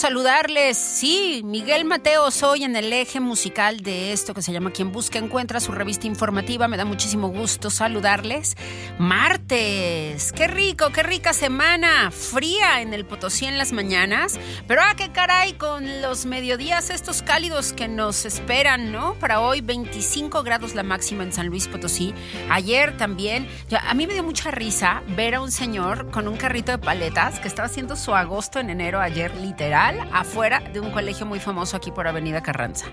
[0.00, 0.78] Saludarles.
[1.00, 5.18] Sí, Miguel Mateo soy en el eje musical de esto que se llama Quien Busca
[5.18, 6.68] Encuentra, su revista informativa.
[6.68, 8.54] Me da muchísimo gusto saludarles.
[8.98, 12.10] Martes, qué rico, qué rica semana.
[12.10, 14.38] Fría en el Potosí en las mañanas.
[14.68, 19.14] Pero ah, qué caray, con los mediodías estos cálidos que nos esperan, ¿no?
[19.14, 22.12] Para hoy 25 grados la máxima en San Luis Potosí.
[22.50, 23.48] Ayer también.
[23.74, 27.40] a mí me dio mucha risa ver a un señor con un carrito de paletas
[27.40, 31.76] que estaba haciendo su agosto en enero ayer, literal, afuera de un colegio muy famoso
[31.76, 32.86] aquí por Avenida Carranza.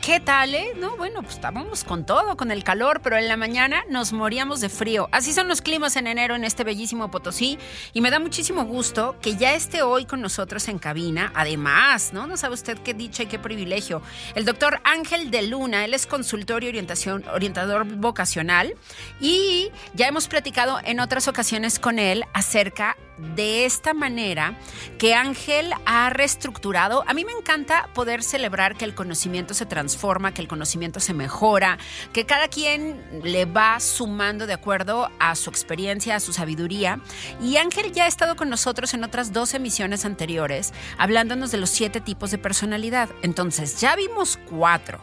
[0.00, 0.72] ¿Qué tal, eh?
[0.78, 4.62] No, bueno, pues estábamos con todo, con el calor, pero en la mañana nos moríamos
[4.62, 5.10] de frío.
[5.12, 7.58] Así son los climas en enero en este bellísimo Potosí
[7.92, 11.32] y me da muchísimo gusto que ya esté hoy con nosotros en cabina.
[11.34, 12.26] Además, ¿no?
[12.26, 14.00] No sabe usted qué dicha y qué privilegio.
[14.34, 18.74] El doctor Ángel de Luna, él es consultor y orientación, orientador vocacional
[19.20, 22.96] y ya hemos platicado en otras ocasiones con él acerca
[23.34, 24.58] de esta manera
[24.98, 27.04] que Ángel ha reestructurado.
[27.06, 31.14] A mí me encanta poder celebrar que el conocimiento se transforma, que el conocimiento se
[31.14, 31.78] mejora,
[32.12, 37.00] que cada quien le va sumando de acuerdo a su experiencia, a su sabiduría.
[37.40, 41.70] Y Ángel ya ha estado con nosotros en otras dos emisiones anteriores, hablándonos de los
[41.70, 43.08] siete tipos de personalidad.
[43.22, 45.00] Entonces, ya vimos cuatro.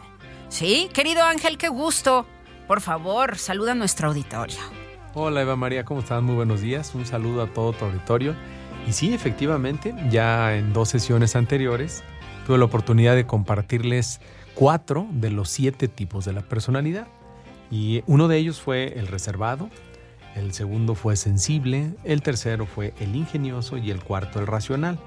[0.48, 0.88] ¿Sí?
[0.94, 2.26] Querido Ángel, qué gusto.
[2.66, 4.87] Por favor, saluda a nuestro auditorio.
[5.14, 6.22] Hola Eva María, ¿cómo estás?
[6.22, 6.94] Muy buenos días.
[6.94, 8.34] Un saludo a todo tu auditorio.
[8.86, 12.04] Y sí, efectivamente, ya en dos sesiones anteriores
[12.46, 14.20] tuve la oportunidad de compartirles
[14.54, 17.06] cuatro de los siete tipos de la personalidad.
[17.70, 19.70] Y uno de ellos fue el reservado,
[20.36, 24.98] el segundo fue sensible, el tercero fue el ingenioso y el cuarto el racional.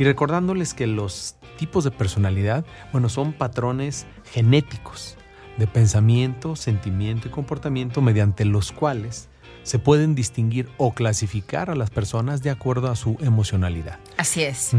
[0.00, 5.16] Y recordándoles que los tipos de personalidad, bueno, son patrones genéticos
[5.58, 9.28] de pensamiento, sentimiento y comportamiento mediante los cuales
[9.64, 13.98] se pueden distinguir o clasificar a las personas de acuerdo a su emocionalidad.
[14.16, 14.70] Así es.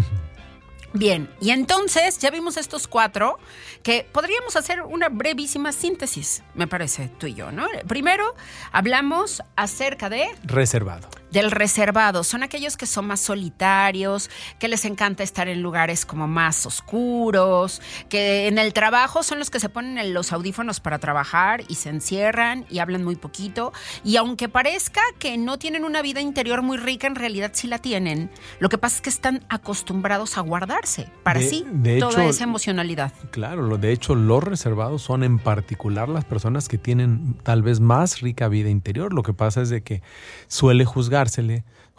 [0.95, 3.37] Bien, y entonces ya vimos estos cuatro
[3.83, 7.67] que podríamos hacer una brevísima síntesis, me parece, tú y yo, ¿no?
[7.85, 8.33] Primero,
[8.71, 10.25] hablamos acerca de...
[10.43, 12.23] Reservado del reservado.
[12.23, 17.81] Son aquellos que son más solitarios, que les encanta estar en lugares como más oscuros,
[18.07, 21.89] que en el trabajo son los que se ponen los audífonos para trabajar y se
[21.89, 23.73] encierran y hablan muy poquito.
[24.05, 27.79] Y aunque parezca que no tienen una vida interior muy rica, en realidad sí la
[27.79, 28.31] tienen.
[28.59, 30.41] Lo que pasa es que están acostumbrados a
[30.85, 31.65] guardarse para sí
[31.99, 33.11] toda esa emocionalidad.
[33.31, 38.21] Claro, de hecho los reservados son en particular las personas que tienen tal vez más
[38.21, 39.13] rica vida interior.
[39.13, 40.01] Lo que pasa es de que
[40.47, 41.29] suele juzgar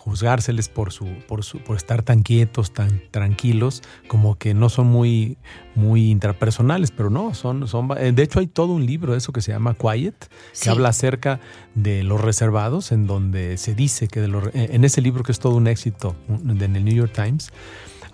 [0.07, 4.87] juzgárseles por su, por su, por estar tan quietos, tan tranquilos, como que no son
[4.87, 5.37] muy,
[5.75, 9.33] muy intrapersonales, pero no, son, son, eh, de hecho hay todo un libro de eso
[9.33, 10.31] que se llama Quiet,
[10.63, 11.41] que habla acerca
[11.75, 15.41] de los reservados, en donde se dice que de eh, en ese libro que es
[15.41, 17.51] todo un éxito en el New York Times,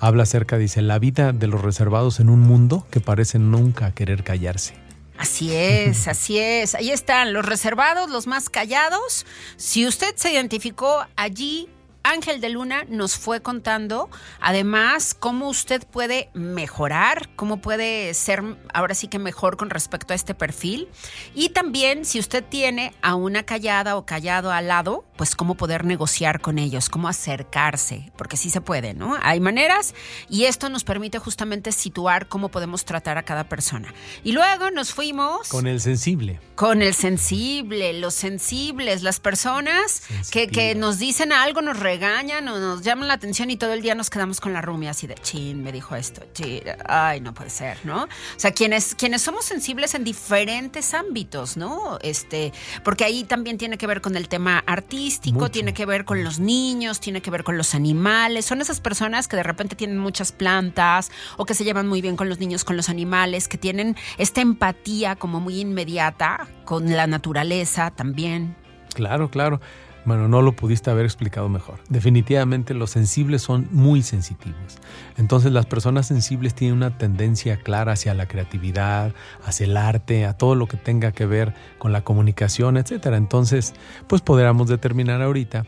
[0.03, 4.25] habla acerca, dice, la vida de los reservados en un mundo que parece nunca querer
[4.25, 4.75] callarse.
[5.17, 6.75] Así es, así es.
[6.75, 9.25] Ahí están los reservados, los más callados.
[9.57, 11.69] Si usted se identificó allí,
[12.03, 14.11] Ángel de Luna nos fue contando,
[14.41, 18.43] además, cómo usted puede mejorar, cómo puede ser
[18.75, 20.89] ahora sí que mejor con respecto a este perfil.
[21.33, 25.85] Y también, si usted tiene a una callada o callado al lado, pues cómo poder
[25.85, 29.17] negociar con ellos, cómo acercarse, porque sí se puede, ¿no?
[29.23, 29.95] Hay maneras
[30.29, 33.95] y esto nos permite justamente situar cómo podemos tratar a cada persona.
[34.25, 35.49] Y luego nos fuimos...
[35.49, 36.41] Con el sensible.
[36.57, 40.03] Con el sensible, los sensibles, las personas
[40.33, 43.81] que, que, nos dicen algo, nos regañan o nos llaman la atención y todo el
[43.81, 47.33] día nos quedamos con la rumia así de, chin, me dijo esto, chin, ay, no
[47.33, 48.05] puede ser, ¿no?
[48.05, 48.09] O
[48.39, 52.01] sea, quienes, quienes somos sensibles en diferentes ámbitos, ¿no?
[52.03, 52.53] Este,
[52.83, 56.39] porque ahí también tiene que ver con el tema artístico, tiene que ver con los
[56.39, 60.33] niños, tiene que ver con los animales, son esas personas que de repente tienen muchas
[60.33, 63.97] plantas o que se llevan muy bien con los niños, con los animales, que tienen
[64.19, 68.57] esta empatía como muy inmediata con la naturaleza también.
[68.95, 69.61] Claro, claro.
[70.05, 71.79] Bueno, no lo pudiste haber explicado mejor.
[71.89, 74.79] Definitivamente los sensibles son muy sensitivos.
[75.17, 80.37] Entonces las personas sensibles tienen una tendencia clara hacia la creatividad, hacia el arte, a
[80.37, 83.07] todo lo que tenga que ver con la comunicación, etc.
[83.13, 83.75] Entonces,
[84.09, 85.65] pues podríamos determinar ahorita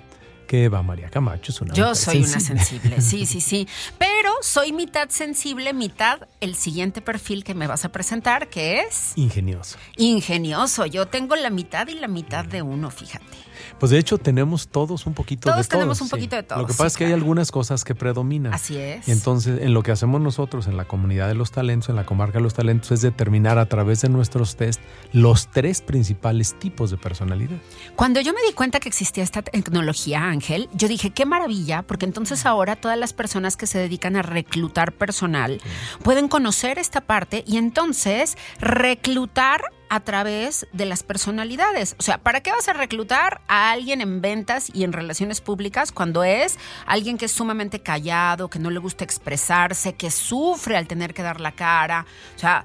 [0.47, 3.69] que Eva María Camacho es una Yo soy una sensible, sí, sí, sí.
[3.99, 9.13] Pero soy mitad sensible, mitad el siguiente perfil que me vas a presentar, que es...
[9.17, 9.79] Ingenioso.
[9.97, 10.87] Ingenioso.
[10.87, 13.25] Yo tengo la mitad y la mitad de uno, fíjate.
[13.85, 15.81] Pues de hecho tenemos todos un poquito Todos de todo.
[15.81, 17.95] tenemos un poquito de todo, Lo que sí, pasa es que hay algunas cosas que
[17.95, 18.55] predominan.
[18.55, 19.07] Así es.
[19.07, 22.07] Y entonces, en lo que hacemos nosotros en la comunidad de los talentos, en la
[22.07, 24.81] comarca de los talentos, es determinar a través de nuestros test
[25.13, 27.59] los tres principales tipos de personalidad.
[27.95, 32.07] Cuando yo me di cuenta que existía esta tecnología, Ángel, yo dije, qué maravilla, porque
[32.07, 35.61] entonces ahora todas las personas que se dedican a reclutar personal
[36.03, 41.97] pueden conocer esta parte y entonces reclutar a través de las personalidades.
[41.99, 45.93] O sea, ¿para qué vas a reclutar a alguien en ventas y en relaciones públicas
[45.93, 50.87] cuando es alguien que es sumamente callado, que no le gusta expresarse, que sufre al
[50.87, 52.07] tener que dar la cara?
[52.37, 52.65] O sea,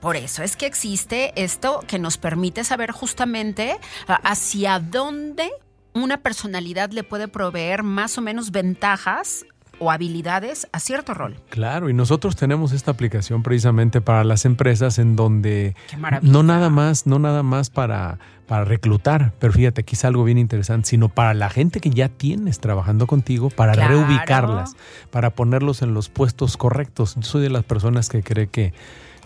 [0.00, 5.50] por eso es que existe esto que nos permite saber justamente ah, hacia dónde
[5.94, 9.44] una personalidad le puede proveer más o menos ventajas
[9.80, 11.36] o habilidades a cierto rol.
[11.50, 15.74] Claro, y nosotros tenemos esta aplicación precisamente para las empresas en donde
[16.22, 20.38] no nada más, no nada más para, para reclutar, pero fíjate, aquí es algo bien
[20.38, 24.00] interesante, sino para la gente que ya tienes trabajando contigo, para Claro.
[24.00, 24.74] reubicarlas,
[25.10, 27.14] para ponerlos en los puestos correctos.
[27.16, 28.72] Yo soy de las personas que cree que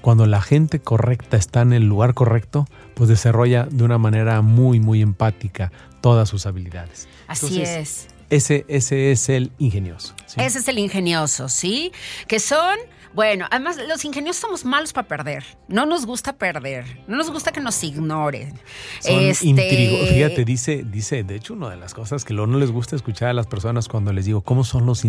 [0.01, 4.81] cuando la gente correcta está en el lugar correcto, pues desarrolla de una manera muy,
[4.81, 7.09] muy empática todas sus habilidades.
[7.29, 8.12] Así Entonces, es.
[8.33, 10.15] Ese, ese es el ingenioso.
[10.27, 10.41] ¿sí?
[10.41, 11.93] Ese es el ingenioso, ¿sí?
[12.27, 12.79] Que son,
[13.15, 15.45] bueno, además los ingeniosos somos malos para perder.
[15.69, 17.03] No nos gusta perder.
[17.07, 18.55] No nos gusta que nos ignoren.
[19.01, 22.71] Son Este, intrigo- Fíjate, dice, dice, de hecho, una de las cosas que no les
[22.71, 25.05] gusta escuchar a las personas cuando les digo cómo son los,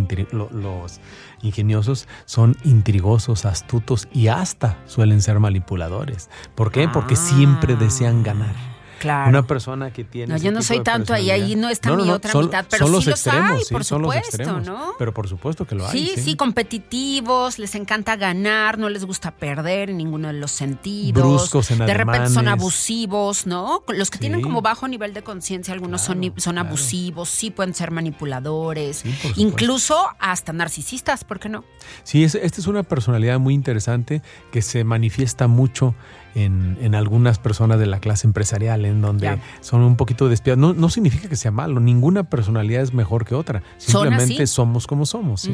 [0.51, 0.99] los
[1.41, 6.29] ingeniosos, son intrigosos, astutos y hasta suelen ser manipuladores.
[6.55, 6.89] ¿Por qué?
[6.89, 8.72] Porque siempre desean ganar.
[9.03, 9.29] Claro.
[9.31, 10.33] Una persona que tiene.
[10.33, 12.93] No, yo no soy tanto ahí, ahí no está mi otra son- mitad, pero son
[12.93, 14.65] los sí los extremos, hay, sí, por son los supuesto, extremos.
[14.65, 14.93] ¿no?
[14.97, 15.91] Pero por supuesto que lo hay.
[16.15, 21.21] Sí, sí, competitivos, les encanta ganar, no les gusta perder en ninguno de los sentidos.
[21.21, 23.83] Bruscos en De repente son abusivos, ¿no?
[23.89, 26.67] Los que tienen como bajo nivel de conciencia, algunos son, Claro, son claro.
[26.69, 29.03] abusivos, sí pueden ser manipuladores,
[29.35, 31.63] incluso hasta narcisistas, ¿por qué no?
[32.03, 35.93] Sí, es- esta es una personalidad muy interesante que se manifiesta mucho
[36.35, 40.75] en, en algunas personas de la clase empresarial, en donde son un poquito despiadados.
[40.75, 43.63] No, no significa que sea malo, ninguna personalidad es mejor que otra.
[43.77, 45.49] Simplemente somos como somos.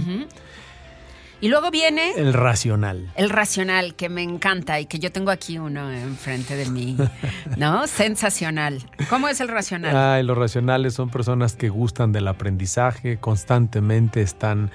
[1.42, 3.12] Y luego viene El racional.
[3.16, 6.98] el racional, que me encanta y que yo tengo aquí uno enfrente de mí,
[7.56, 7.88] ¿no?
[7.88, 8.84] Sensacional.
[9.10, 9.96] ¿Cómo es el racional?
[9.96, 14.70] Ay, los racionales son personas que gustan del aprendizaje, constantemente están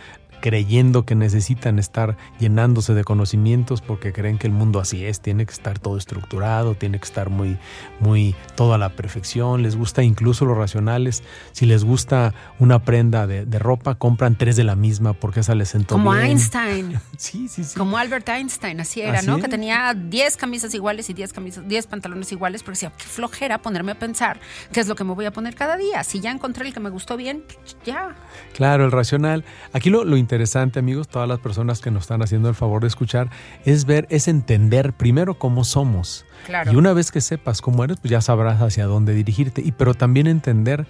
[0.45, 5.47] creyendo que necesitan estar llenándose de conocimientos porque creen que el mundo así es, tiene
[5.47, 7.57] que estar todo estructurado, tiene que estar muy,
[7.99, 11.23] muy, todo a la perfección, les gusta incluso los racionales,
[11.53, 15.55] si les gusta una prenda de, de ropa, compran tres de la misma porque esa
[15.55, 16.27] les sentó Como bien.
[16.27, 17.01] Einstein.
[17.17, 17.79] Sí, sí, sí.
[17.79, 19.37] Como Albert Einstein, así era, Así ¿no?
[19.37, 19.43] es.
[19.43, 23.63] Que tenía 10 camisas iguales y 10 camisas, 10 pantalones iguales, porque decía, qué flojera
[23.63, 24.41] ponerme a pensar
[24.73, 26.05] qué es lo que me voy a poner cada día.
[26.05, 27.45] Si ya encontré el que me gustó bien,
[27.87, 28.15] ya.
[28.53, 29.45] Claro, el racional.
[29.73, 30.34] Aquí lo, lo interesante,
[30.77, 33.31] amigos, todas las personas que nos están haciendo el favor de escuchar,
[33.65, 36.25] es ver, es entender primero cómo somos.
[36.47, 36.73] Claro.
[36.73, 39.63] Y una vez que sepas cómo eres, pues ya sabrás hacia dónde dirigirte.
[39.65, 40.87] Y pero también entender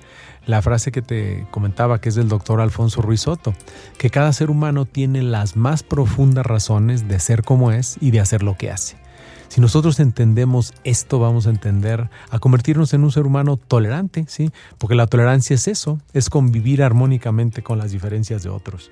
[0.46, 3.54] la frase que te comentaba, que es del doctor Alfonso Ruiz Soto,
[3.98, 8.20] que cada ser humano tiene las más profundas razones de ser como es y de
[8.20, 8.96] hacer lo que hace.
[9.48, 14.50] Si nosotros entendemos esto, vamos a entender a convertirnos en un ser humano tolerante, ¿sí?
[14.78, 18.90] Porque la tolerancia es eso, es convivir armónicamente con las diferencias de otros.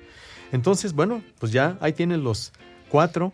[0.53, 2.53] Entonces, bueno, pues ya ahí tienen los
[2.87, 3.33] cuatro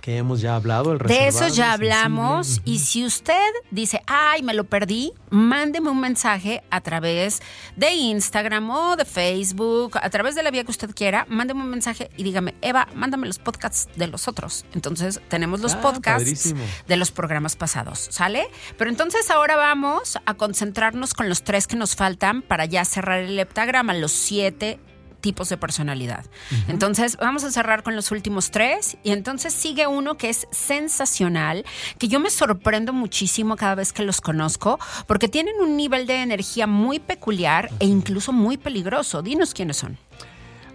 [0.00, 0.92] que hemos ya hablado.
[0.92, 2.62] El De eso ya hablamos.
[2.64, 7.42] Y si usted dice, ay, me lo perdí, mándeme un mensaje a través
[7.76, 11.68] de Instagram o de Facebook, a través de la vía que usted quiera, mándeme un
[11.68, 14.64] mensaje y dígame, Eva, mándame los podcasts de los otros.
[14.72, 16.64] Entonces, tenemos los Ah, podcasts padrísimo.
[16.88, 18.48] de los programas pasados, ¿sale?
[18.78, 23.18] Pero entonces ahora vamos a concentrarnos con los tres que nos faltan para ya cerrar
[23.18, 24.78] el heptagrama, los siete
[25.20, 26.24] tipos de personalidad.
[26.68, 31.64] Entonces vamos a cerrar con los últimos tres y entonces sigue uno que es sensacional,
[31.98, 36.22] que yo me sorprendo muchísimo cada vez que los conozco porque tienen un nivel de
[36.22, 39.22] energía muy peculiar e incluso muy peligroso.
[39.22, 39.98] Dinos quiénes son.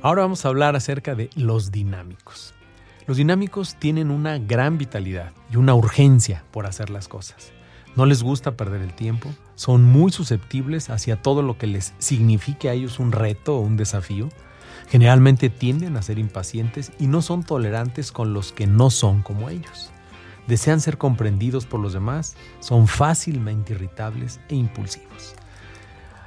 [0.01, 2.53] Ahora vamos a hablar acerca de los dinámicos.
[3.07, 7.51] Los dinámicos tienen una gran vitalidad y una urgencia por hacer las cosas.
[7.95, 12.69] No les gusta perder el tiempo, son muy susceptibles hacia todo lo que les signifique
[12.69, 14.29] a ellos un reto o un desafío.
[14.89, 19.49] Generalmente tienden a ser impacientes y no son tolerantes con los que no son como
[19.49, 19.91] ellos.
[20.47, 25.33] Desean ser comprendidos por los demás, son fácilmente irritables e impulsivos.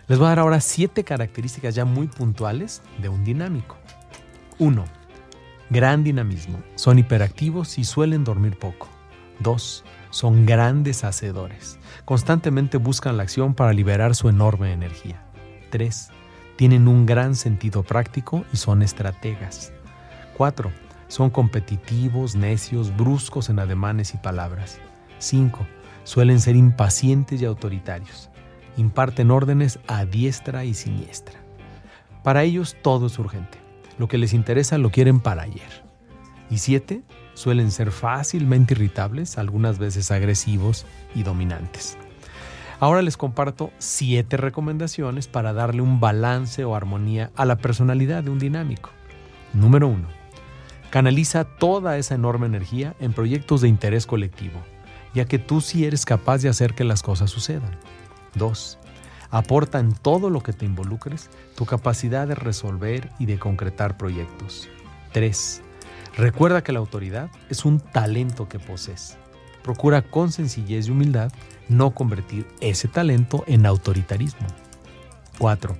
[0.08, 3.76] Les voy a dar ahora siete características ya muy puntuales de un dinámico.
[4.58, 4.84] 1.
[5.70, 6.62] Gran dinamismo.
[6.74, 8.88] Son hiperactivos y suelen dormir poco.
[9.38, 11.78] Dos, son grandes hacedores.
[12.04, 15.22] Constantemente buscan la acción para liberar su enorme energía.
[15.70, 16.10] Tres,
[16.56, 19.72] tienen un gran sentido práctico y son estrategas.
[20.36, 20.72] Cuatro,
[21.08, 24.78] son competitivos, necios, bruscos en ademanes y palabras.
[25.18, 25.66] 5.
[26.04, 28.30] Suelen ser impacientes y autoritarios.
[28.76, 31.38] Imparten órdenes a diestra y siniestra.
[32.22, 33.58] Para ellos todo es urgente.
[33.98, 35.84] Lo que les interesa lo quieren para ayer.
[36.50, 37.02] Y 7.
[37.38, 41.96] Suelen ser fácilmente irritables, algunas veces agresivos y dominantes.
[42.80, 48.30] Ahora les comparto siete recomendaciones para darle un balance o armonía a la personalidad de
[48.30, 48.90] un dinámico.
[49.52, 50.08] Número 1.
[50.90, 54.60] Canaliza toda esa enorme energía en proyectos de interés colectivo,
[55.14, 57.78] ya que tú sí eres capaz de hacer que las cosas sucedan.
[58.34, 58.80] 2.
[59.30, 64.68] Aporta en todo lo que te involucres tu capacidad de resolver y de concretar proyectos.
[65.12, 65.62] 3.
[66.18, 69.16] Recuerda que la autoridad es un talento que posees.
[69.62, 71.32] Procura con sencillez y humildad
[71.68, 74.48] no convertir ese talento en autoritarismo.
[75.38, 75.76] 4.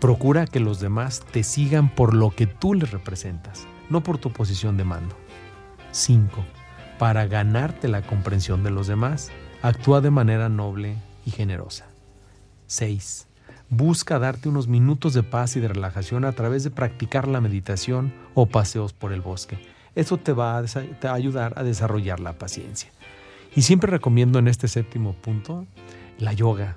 [0.00, 4.32] Procura que los demás te sigan por lo que tú les representas no por tu
[4.32, 5.14] posición de mando.
[5.92, 6.44] 5.
[6.98, 11.86] Para ganarte la comprensión de los demás, actúa de manera noble y generosa.
[12.66, 13.28] 6.
[13.68, 18.12] Busca darte unos minutos de paz y de relajación a través de practicar la meditación
[18.34, 19.58] o paseos por el bosque.
[19.94, 22.90] Eso te va a, ayudar a desarrollar la paciencia.
[23.54, 25.66] Y siempre recomiendo en este séptimo punto
[26.18, 26.76] la yoga.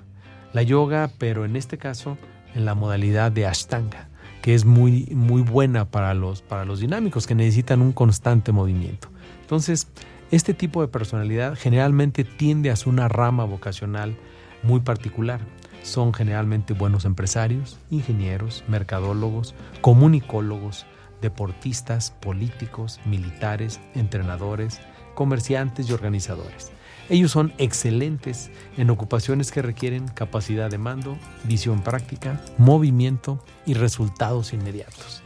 [0.54, 2.18] La yoga, pero en este caso
[2.54, 4.10] en la modalidad de Ashtanga
[4.46, 9.08] que es muy, muy buena para los, para los dinámicos, que necesitan un constante movimiento.
[9.42, 9.88] Entonces,
[10.30, 14.16] este tipo de personalidad generalmente tiende a ser una rama vocacional
[14.62, 15.40] muy particular.
[15.82, 20.86] Son generalmente buenos empresarios, ingenieros, mercadólogos, comunicólogos,
[21.26, 24.80] deportistas, políticos, militares, entrenadores,
[25.16, 26.72] comerciantes y organizadores.
[27.10, 34.54] Ellos son excelentes en ocupaciones que requieren capacidad de mando, visión práctica, movimiento y resultados
[34.54, 35.24] inmediatos.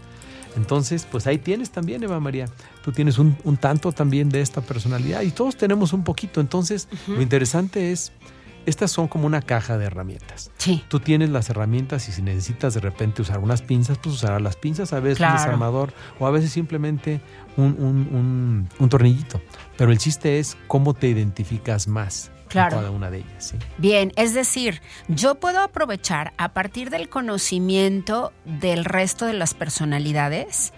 [0.56, 2.46] Entonces, pues ahí tienes también, Eva María.
[2.84, 6.40] Tú tienes un, tanto también de esta personalidad y todos tenemos un poquito.
[6.42, 8.12] Entonces, lo interesante es
[8.66, 10.52] estas son como una caja de herramientas.
[10.58, 10.84] Sí.
[10.88, 14.56] Tú tienes las herramientas y si necesitas de repente usar unas pinzas, pues usarás las
[14.56, 17.22] pinzas, a veces un desarmador o a veces simplemente
[17.58, 19.42] un, tornillito.
[19.78, 22.32] Pero el chiste es cómo te identificas más.
[22.50, 22.78] Claro.
[22.78, 23.54] cada una de ellas.
[23.78, 30.74] Bien, es decir, yo puedo aprovechar a partir del conocimiento del resto de las personalidades,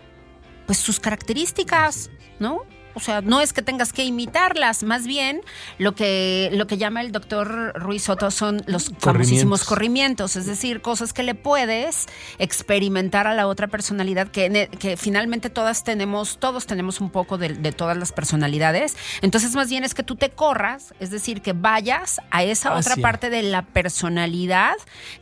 [0.65, 2.63] pues sus características, ¿no?
[2.93, 5.41] O sea, no es que tengas que imitarlas, más bien
[5.77, 10.81] lo que, lo que llama el doctor Ruiz Soto son los famosísimos corrimientos, es decir,
[10.81, 12.07] cosas que le puedes
[12.39, 17.71] experimentar a la otra personalidad, que, que finalmente todas tenemos, todos tenemos un poco de,
[17.71, 18.97] todas las personalidades.
[19.21, 22.95] Entonces, más bien es que tú te corras, es decir, que vayas a esa otra
[22.97, 24.75] parte de la personalidad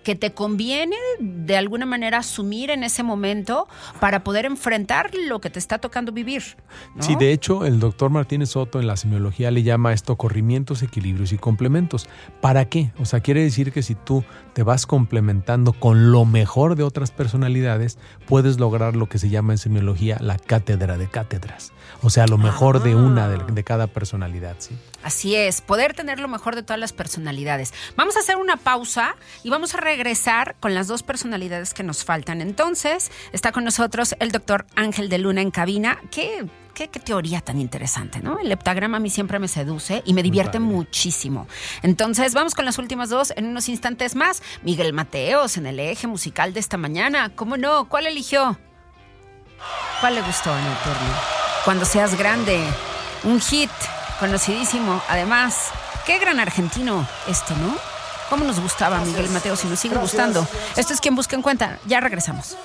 [0.03, 3.67] que te conviene de alguna manera asumir en ese momento
[3.99, 6.57] para poder enfrentar lo que te está tocando vivir.
[6.99, 11.31] Sí, de hecho, el doctor Martínez Soto en la semiología le llama esto corrimientos, equilibrios
[11.31, 12.07] y complementos.
[12.41, 12.91] ¿Para qué?
[12.99, 14.23] O sea, quiere decir que si tú
[14.59, 19.53] te vas complementando con lo mejor de otras personalidades, puedes lograr lo que se llama
[19.53, 21.71] en semiología la cátedra de cátedras.
[22.01, 24.77] O sea, lo mejor de una de, de, cada personalidad, ¿sí?
[25.01, 27.73] Así es, poder tener lo mejor de todas las personalidades.
[27.95, 32.03] Vamos a hacer una pausa y vamos a regresar con las dos personalidades que nos
[32.03, 32.41] faltan.
[32.41, 36.49] Entonces, está con nosotros el doctor Ángel de Luna en cabina, que
[36.87, 38.39] Qué, teoría tan interesante, ¿no?
[38.39, 41.45] El heptagrama a mí siempre me seduce y me divierte muchísimo.
[41.81, 44.41] Entonces, vamos con las últimas dos en unos instantes más.
[44.63, 47.31] Miguel Mateos en el eje musical de esta mañana.
[47.35, 47.87] ¿Cómo no?
[47.87, 48.57] ¿Cuál eligió?
[50.01, 51.13] ¿Cuál le gustó en el turno?
[51.65, 52.61] Cuando seas grande.
[53.23, 53.71] Un hit
[54.19, 55.01] conocidísimo.
[55.09, 55.71] Además,
[56.05, 57.75] qué gran argentino esto, ¿no?
[58.29, 60.47] ¿Cómo nos gustaba Miguel Mateos y nos sigue gustando?
[60.75, 61.79] Esto es quien busca en cuenta.
[61.85, 62.55] Ya regresamos.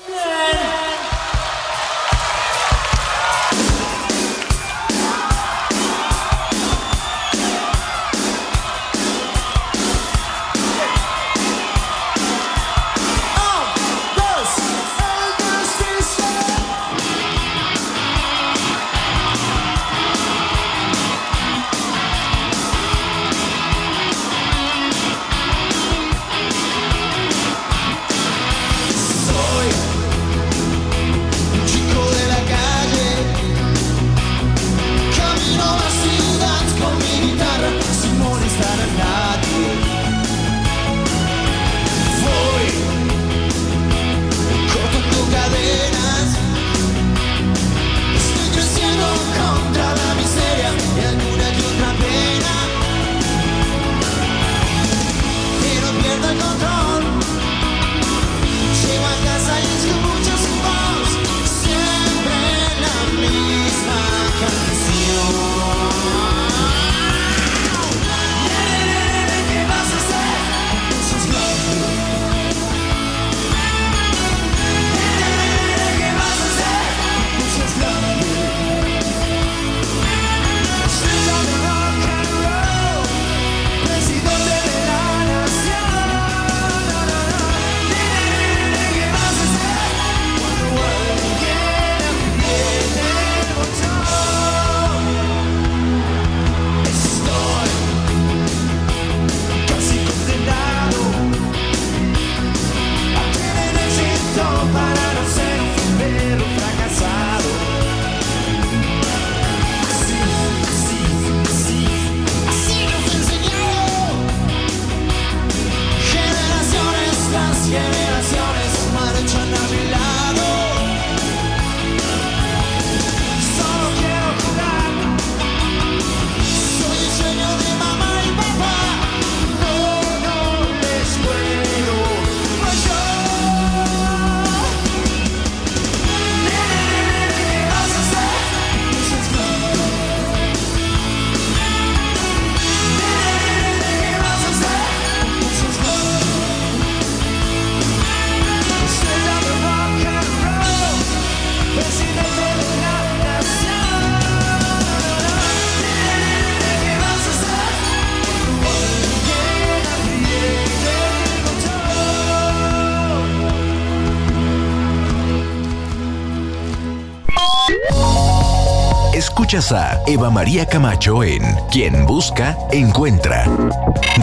[169.25, 173.47] Escuchas a Eva María Camacho en Quien Busca, Encuentra.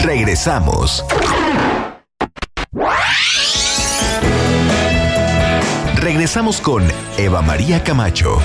[0.03, 1.03] Regresamos.
[5.95, 6.83] Regresamos con
[7.17, 8.37] Eva María Camacho.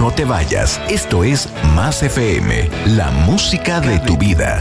[0.00, 4.60] No te vayas, esto es Más FM, la música de tu vida.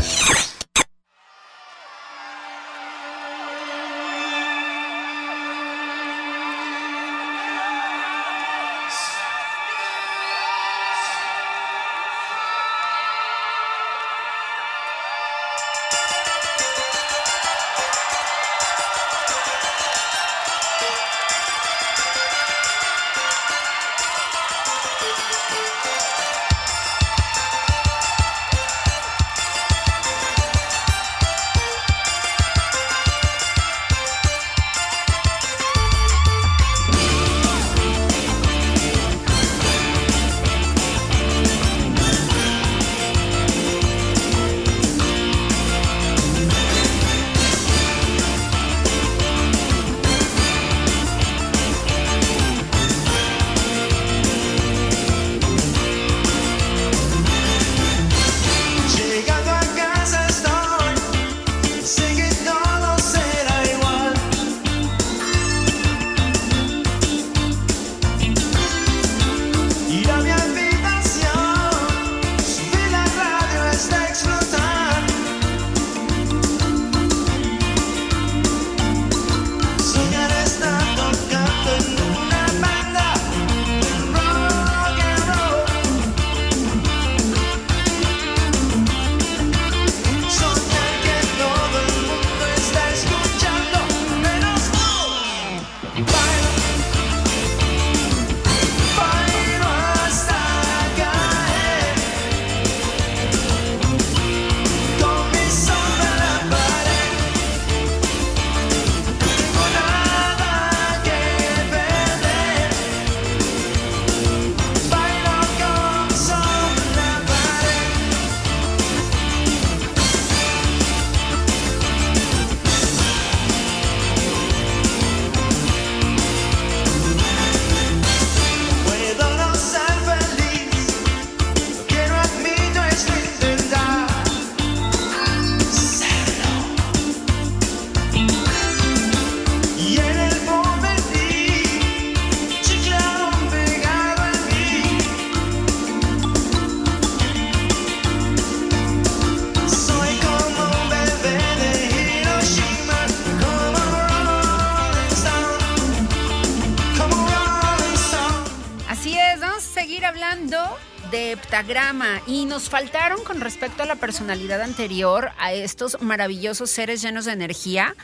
[162.30, 167.32] Y nos faltaron con respecto a la personalidad anterior a estos maravillosos seres llenos de
[167.32, 167.96] energía,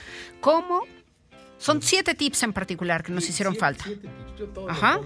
[0.42, 0.82] como
[1.60, 3.86] son siete tips en particular que nos hicieron falta.
[4.68, 5.00] Ajá.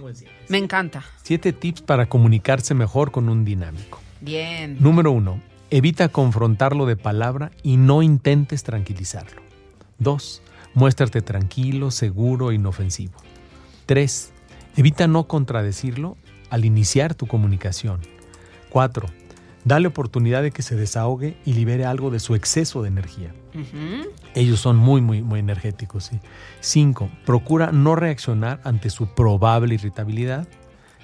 [0.47, 1.03] Me encanta.
[1.21, 3.99] Siete tips para comunicarse mejor con un dinámico.
[4.21, 4.77] Bien.
[4.79, 9.41] Número uno, evita confrontarlo de palabra y no intentes tranquilizarlo.
[9.97, 10.41] Dos,
[10.73, 13.17] muéstrate tranquilo, seguro e inofensivo.
[13.85, 14.31] Tres,
[14.77, 16.15] evita no contradecirlo
[16.49, 18.18] al iniciar tu comunicación.
[18.69, 19.07] 4.
[19.65, 23.33] Dale oportunidad de que se desahogue y libere algo de su exceso de energía.
[24.33, 26.11] Ellos son muy, muy, muy energéticos.
[26.61, 27.09] 5.
[27.25, 30.47] Procura no reaccionar ante su probable irritabilidad.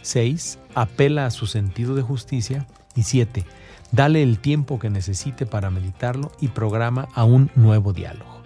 [0.03, 0.59] 6.
[0.73, 2.65] Apela a su sentido de justicia.
[2.95, 3.45] Y 7.
[3.91, 8.41] Dale el tiempo que necesite para meditarlo y programa a un nuevo diálogo.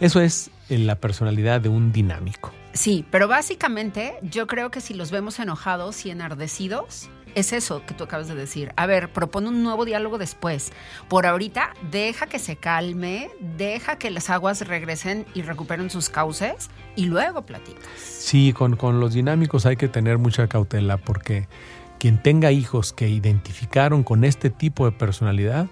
[0.00, 2.50] Eso es la personalidad de un dinámico.
[2.72, 7.94] Sí, pero básicamente yo creo que si los vemos enojados y enardecidos, es eso que
[7.94, 8.72] tú acabas de decir.
[8.76, 10.72] A ver, propone un nuevo diálogo después.
[11.08, 16.70] Por ahorita, deja que se calme, deja que las aguas regresen y recuperen sus cauces
[16.96, 17.84] y luego platicas.
[17.96, 21.48] Sí, con, con los dinámicos hay que tener mucha cautela porque
[21.98, 25.68] quien tenga hijos que identificaron con este tipo de personalidad,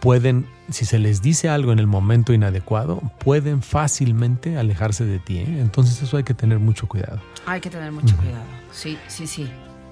[0.00, 5.38] pueden, si se les dice algo en el momento inadecuado, pueden fácilmente alejarse de ti.
[5.38, 5.60] ¿eh?
[5.60, 7.20] Entonces eso hay que tener mucho cuidado.
[7.46, 8.44] Hay que tener mucho cuidado.
[8.72, 9.48] Sí, sí, sí.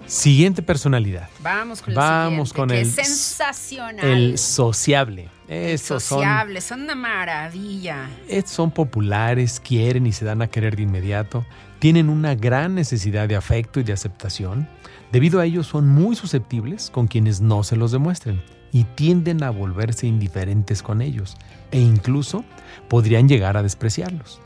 [0.07, 1.29] Siguiente personalidad.
[1.43, 4.07] Vamos con Vamos con el sensacional.
[4.07, 5.29] El sociable.
[5.49, 8.09] Esos sociable, son, una maravilla.
[8.45, 11.45] Son populares, quieren y se dan a querer de inmediato.
[11.81, 14.69] Tienen una gran necesidad de afecto y de aceptación.
[15.11, 18.43] Debido a ello son muy susceptibles con quienes no se los demuestren
[18.73, 21.37] y tienden a volverse indiferentes con ellos
[21.73, 22.45] e incluso
[22.89, 24.41] podrían llegar a despreciarlos.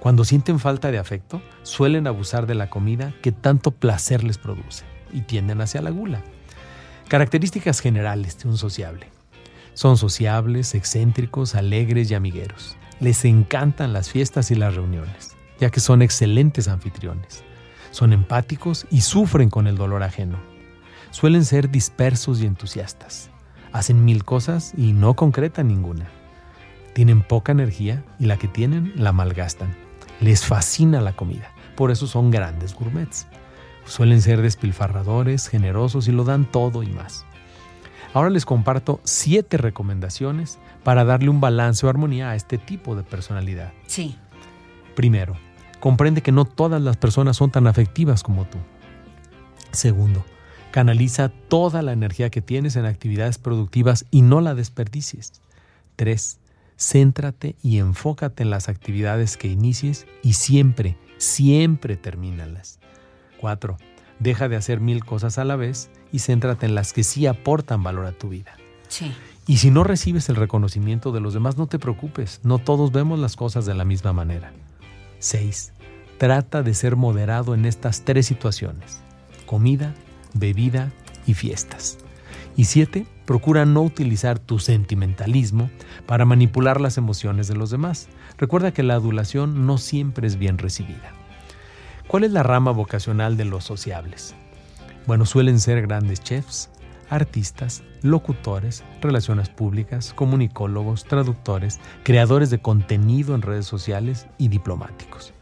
[0.00, 4.91] Cuando sienten falta de afecto, suelen abusar de la comida que tanto placer les produce
[5.12, 6.22] y tienden hacia la gula.
[7.08, 9.06] Características generales de un sociable.
[9.74, 12.76] Son sociables, excéntricos, alegres y amigueros.
[13.00, 17.42] Les encantan las fiestas y las reuniones, ya que son excelentes anfitriones.
[17.90, 20.38] Son empáticos y sufren con el dolor ajeno.
[21.10, 23.30] Suelen ser dispersos y entusiastas.
[23.72, 26.08] Hacen mil cosas y no concretan ninguna.
[26.94, 29.74] Tienen poca energía y la que tienen la malgastan.
[30.20, 33.26] Les fascina la comida, por eso son grandes gourmets.
[33.84, 37.24] Suelen ser despilfarradores, generosos y lo dan todo y más.
[38.14, 43.02] Ahora les comparto siete recomendaciones para darle un balance o armonía a este tipo de
[43.02, 43.72] personalidad.
[43.86, 44.16] Sí.
[44.94, 45.36] Primero,
[45.80, 48.58] comprende que no todas las personas son tan afectivas como tú.
[49.70, 50.24] Segundo,
[50.70, 55.40] canaliza toda la energía que tienes en actividades productivas y no la desperdicies.
[55.96, 56.38] Tres,
[56.76, 62.81] céntrate y enfócate en las actividades que inicies y siempre, siempre termínalas.
[63.42, 63.76] 4.
[64.20, 67.82] Deja de hacer mil cosas a la vez y céntrate en las que sí aportan
[67.82, 68.56] valor a tu vida.
[68.88, 69.12] Sí.
[69.48, 73.18] Y si no recibes el reconocimiento de los demás, no te preocupes, no todos vemos
[73.18, 74.52] las cosas de la misma manera.
[75.18, 75.72] 6.
[76.18, 79.00] Trata de ser moderado en estas tres situaciones,
[79.44, 79.92] comida,
[80.34, 80.92] bebida
[81.26, 81.98] y fiestas.
[82.56, 83.06] Y 7.
[83.24, 85.68] Procura no utilizar tu sentimentalismo
[86.06, 88.08] para manipular las emociones de los demás.
[88.38, 91.21] Recuerda que la adulación no siempre es bien recibida.
[92.12, 94.34] ¿Cuál es la rama vocacional de los sociables?
[95.06, 96.68] Bueno, suelen ser grandes chefs,
[97.08, 105.32] artistas, locutores, relaciones públicas, comunicólogos, traductores, creadores de contenido en redes sociales y diplomáticos.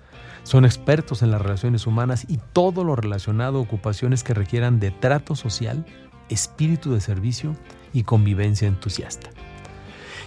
[0.45, 4.93] Son expertos en las relaciones humanas y todo lo relacionado a ocupaciones que requieran de
[4.93, 5.85] trato social,
[6.29, 7.57] espíritu de servicio
[7.93, 9.31] y convivencia entusiasta.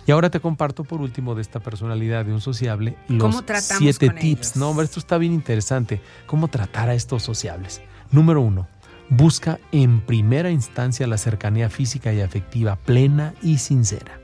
[0.05, 4.55] Y ahora te comparto por último de esta personalidad de un sociable los siete tips.
[4.57, 6.01] No, hombre, esto está bien interesante.
[6.25, 7.81] ¿Cómo tratar a estos sociables?
[8.11, 8.67] Número uno,
[9.09, 14.19] busca en primera instancia la cercanía física y afectiva plena y sincera.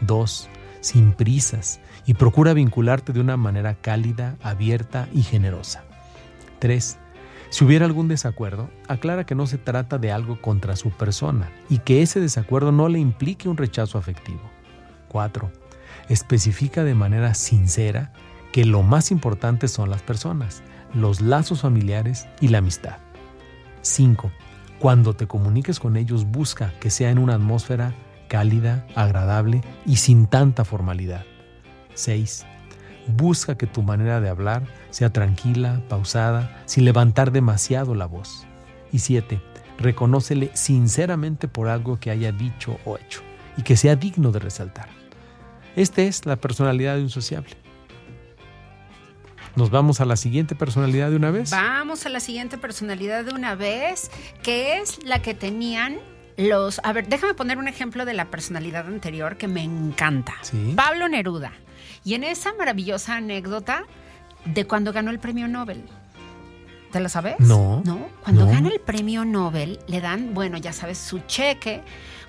[0.00, 5.84] Dos, sin prisas y procura vincularte de una manera cálida, abierta y generosa.
[6.58, 6.98] Tres,
[7.50, 11.78] si hubiera algún desacuerdo, aclara que no se trata de algo contra su persona y
[11.78, 14.51] que ese desacuerdo no le implique un rechazo afectivo.
[15.12, 15.52] 4.
[16.08, 18.12] Especifica de manera sincera
[18.52, 20.62] que lo más importante son las personas,
[20.94, 22.98] los lazos familiares y la amistad.
[23.82, 24.32] 5.
[24.78, 27.94] Cuando te comuniques con ellos busca que sea en una atmósfera
[28.28, 31.24] cálida, agradable y sin tanta formalidad.
[31.94, 32.46] 6.
[33.08, 38.46] Busca que tu manera de hablar sea tranquila, pausada, sin levantar demasiado la voz.
[38.92, 39.40] Y 7.
[39.78, 43.20] Reconócele sinceramente por algo que haya dicho o hecho
[43.56, 45.01] y que sea digno de resaltar.
[45.76, 47.56] Esta es la personalidad de un sociable.
[49.54, 51.50] ¿Nos vamos a la siguiente personalidad de una vez?
[51.50, 54.10] Vamos a la siguiente personalidad de una vez,
[54.42, 55.98] que es la que tenían
[56.36, 56.80] los...
[56.84, 60.34] A ver, déjame poner un ejemplo de la personalidad anterior que me encanta.
[60.74, 61.52] Pablo Neruda.
[62.04, 63.84] Y en esa maravillosa anécdota
[64.46, 65.84] de cuando ganó el premio Nobel.
[66.90, 67.38] ¿Te lo sabes?
[67.38, 67.82] No.
[67.84, 68.08] No.
[68.22, 71.82] Cuando gana el premio Nobel, le dan, bueno, ya sabes, su cheque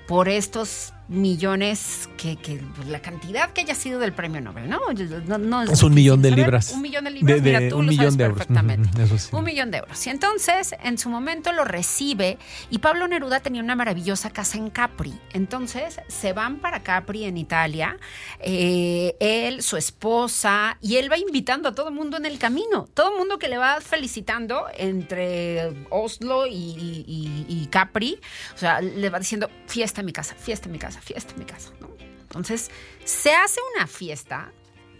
[0.07, 2.37] por estos millones que,
[2.75, 4.79] pues, la cantidad que haya sido del premio Nobel, ¿no?
[4.89, 6.71] es, un millón de libras.
[6.71, 8.37] Un millón de libras, mira, tú un lo millón sabes de euros.
[8.37, 8.89] perfectamente.
[9.33, 10.07] Un millón de euros.
[10.07, 12.37] Y entonces, en su momento lo recibe
[12.69, 15.13] y Pablo Neruda tenía una maravillosa casa en Capri.
[15.33, 17.97] Entonces, se van para Capri en Italia,
[18.39, 22.87] eh, él, su esposa, y él va invitando a todo el mundo en el camino.
[22.93, 27.03] Todo el mundo que le va felicitando entre Oslo y,
[27.47, 28.19] y Capri,
[28.55, 31.39] o sea, le va diciendo, fiesta en mi casa, fiesta en mi casa fiesta en
[31.39, 31.89] mi casa, ¿no?
[32.21, 32.71] Entonces,
[33.03, 34.51] se hace una fiesta,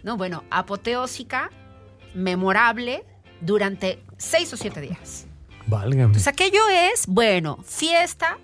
[0.02, 0.16] ¿no?
[0.16, 1.50] Bueno, apoteósica,
[2.14, 3.04] memorable,
[3.40, 5.26] durante seis o siete días.
[5.66, 6.04] Válgame.
[6.04, 8.38] Entonces, aquello es, bueno, fiesta,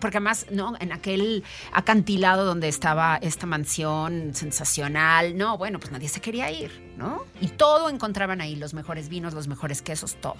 [0.00, 0.74] porque además, ¿no?
[0.80, 6.89] En aquel acantilado donde estaba esta mansión sensacional, no, bueno, pues nadie se quería ir,
[7.00, 7.24] ¿no?
[7.40, 10.36] Y todo encontraban ahí, los mejores vinos, los mejores quesos, todo.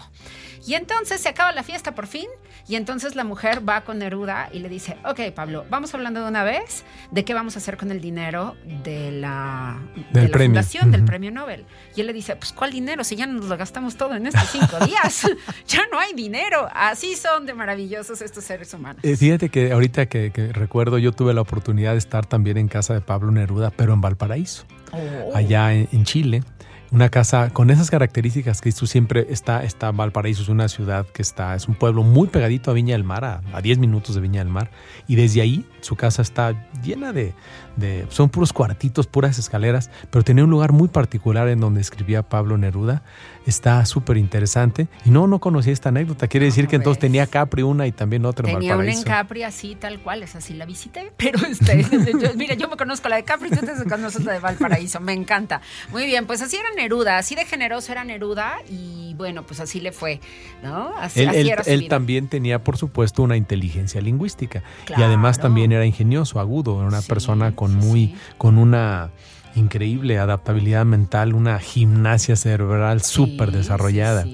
[0.67, 2.29] Y entonces se acaba la fiesta por fin,
[2.69, 6.29] y entonces la mujer va con Neruda y le dice, ok, Pablo, vamos hablando de
[6.29, 9.81] una vez de qué vamos a hacer con el dinero de la,
[10.13, 11.65] de la fundación del premio Nobel.
[11.97, 13.03] Y él le dice, pues ¿cuál dinero?
[13.05, 15.27] Si ya nos lo gastamos todo en estos cinco días,
[15.67, 16.69] ya no hay dinero.
[16.75, 19.03] Así son de maravillosos estos seres humanos.
[19.03, 19.17] Eh,
[19.51, 23.31] que ahorita que, recuerdo, yo tuve la oportunidad de estar también en casa de Pablo
[23.31, 25.37] Neruda, pero en Valparaíso, oh.
[25.37, 26.43] allá en, Chile.
[26.91, 31.23] una casa con esas características que tú siempre está, está Valparaíso, es una ciudad que
[31.23, 34.21] está, es un pueblo muy pegadito a Viña del Mar, a, a 10 minutos de
[34.21, 34.71] Viña del Mar,
[35.07, 37.35] y desde ahí su casa está llena de,
[37.77, 42.23] de, son puros cuartitos, puras escaleras, pero tenía un lugar muy particular en donde escribía
[42.23, 43.03] Pablo Neruda,
[43.47, 47.63] está súper interesante, y no, no conocía esta anécdota, quiere decir que entonces tenía Capri
[47.63, 50.67] una y también otra en Tenía una en Capri así, tal cual, es así, la
[50.67, 51.83] visité, pero este,
[52.21, 55.13] yo, mira, yo me conozco la de Capri, tú te conoces la de Valparaíso, me
[55.13, 55.61] encanta.
[55.91, 59.81] Muy bien, pues así era Neruda, así de generoso era Neruda y bueno, pues así
[59.81, 60.21] le fue,
[60.63, 60.95] ¿no?
[60.97, 64.63] Así, él, él, también tenía, por supuesto, una inteligencia lingüística.
[64.97, 69.11] Y además también era ingenioso, agudo, era una persona con muy, con una
[69.55, 74.25] increíble adaptabilidad mental, una gimnasia cerebral súper desarrollada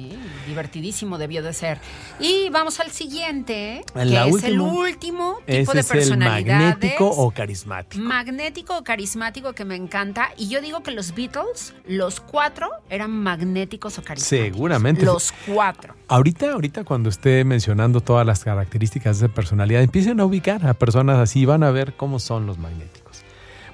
[0.46, 1.78] divertidísimo debió de ser.
[2.18, 6.58] Y vamos al siguiente, que es el último tipo de personalidad.
[6.58, 8.02] magnético o carismático.
[8.02, 10.30] Magnético o carismático que me encanta.
[10.36, 14.54] Y yo digo que los Beatles, los cuatro, eran magnéticos o carismáticos.
[14.54, 15.04] Seguramente.
[15.04, 15.94] Los cuatro.
[16.08, 20.74] Ahorita, ahorita cuando esté mencionando todas las características de esa personalidad, empiecen a ubicar a
[20.74, 23.05] personas así y van a ver cómo son los magnéticos.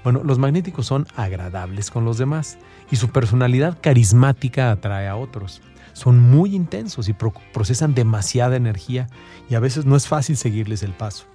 [0.04, 2.58] Bueno, los magnéticos son agradables con los demás
[2.90, 5.62] y su personalidad carismática atrae a otros
[5.92, 9.08] son muy intensos y procesan demasiada energía
[9.48, 11.26] y a veces no es fácil seguirles el paso.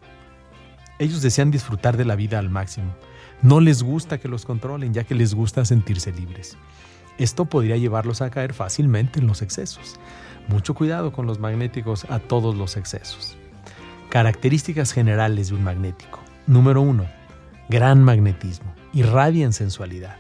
[1.00, 2.96] Ellos desean disfrutar de la vida al máximo.
[3.44, 6.58] No les gusta que los controlen, ya que les gusta sentirse libres.
[7.20, 10.00] Esto podría llevarlos a caer fácilmente en los excesos.
[10.48, 13.38] Mucho cuidado con los magnéticos a todos los excesos.
[14.10, 16.20] Características generales de un magnético.
[16.48, 17.17] Número 1.
[17.70, 18.74] Gran magnetismo.
[18.94, 20.16] Irradian sensualidad.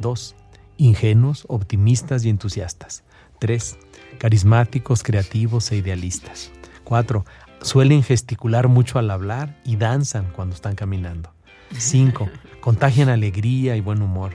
[0.00, 0.36] 2.
[0.76, 3.02] Ingenuos, optimistas y entusiastas.
[3.38, 3.78] 3.
[4.18, 6.52] Carismáticos, creativos e idealistas.
[6.84, 7.24] 4.
[7.62, 11.32] Suelen gesticular mucho al hablar y danzan cuando están caminando.
[11.78, 12.28] 5.
[12.60, 14.32] Contagian alegría y buen humor.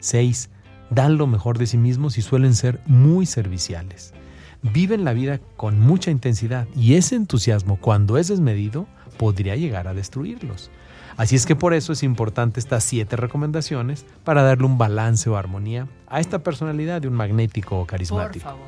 [0.00, 0.50] 6.
[0.90, 4.14] Dan lo mejor de sí mismos y suelen ser muy serviciales.
[4.62, 9.94] Viven la vida con mucha intensidad y ese entusiasmo, cuando es desmedido, podría llegar a
[9.94, 10.72] destruirlos.
[11.16, 15.36] Así es que por eso es importante estas siete recomendaciones para darle un balance o
[15.36, 18.44] armonía a esta personalidad de un magnético o carismático.
[18.44, 18.66] Por favor.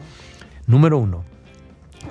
[0.67, 1.25] Número uno,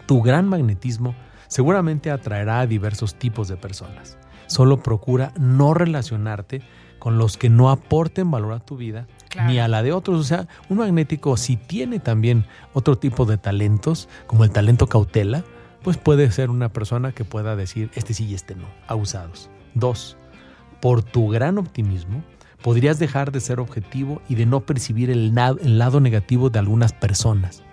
[0.05, 1.15] tu gran magnetismo
[1.47, 4.17] seguramente atraerá a diversos tipos de personas.
[4.47, 6.61] Solo procura no relacionarte
[6.99, 9.07] con los que no aporten valor a tu vida
[9.47, 10.19] ni a la de otros.
[10.19, 15.43] O sea, un magnético si tiene también otro tipo de talentos, como el talento cautela,
[15.81, 19.49] pues puede ser una persona que pueda decir este sí y este no, abusados.
[19.73, 20.17] Dos,
[20.81, 22.23] por tu gran optimismo,
[22.61, 27.63] podrías dejar de ser objetivo y de no percibir el, lado negativo de algunas personas.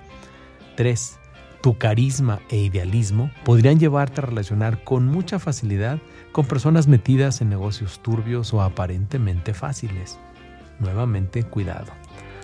[0.77, 1.19] 3.
[1.61, 5.99] Tu carisma e idealismo podrían llevarte a relacionar con mucha facilidad
[6.31, 10.19] con personas metidas en negocios turbios o aparentemente fáciles.
[10.79, 11.93] Nuevamente, cuidado.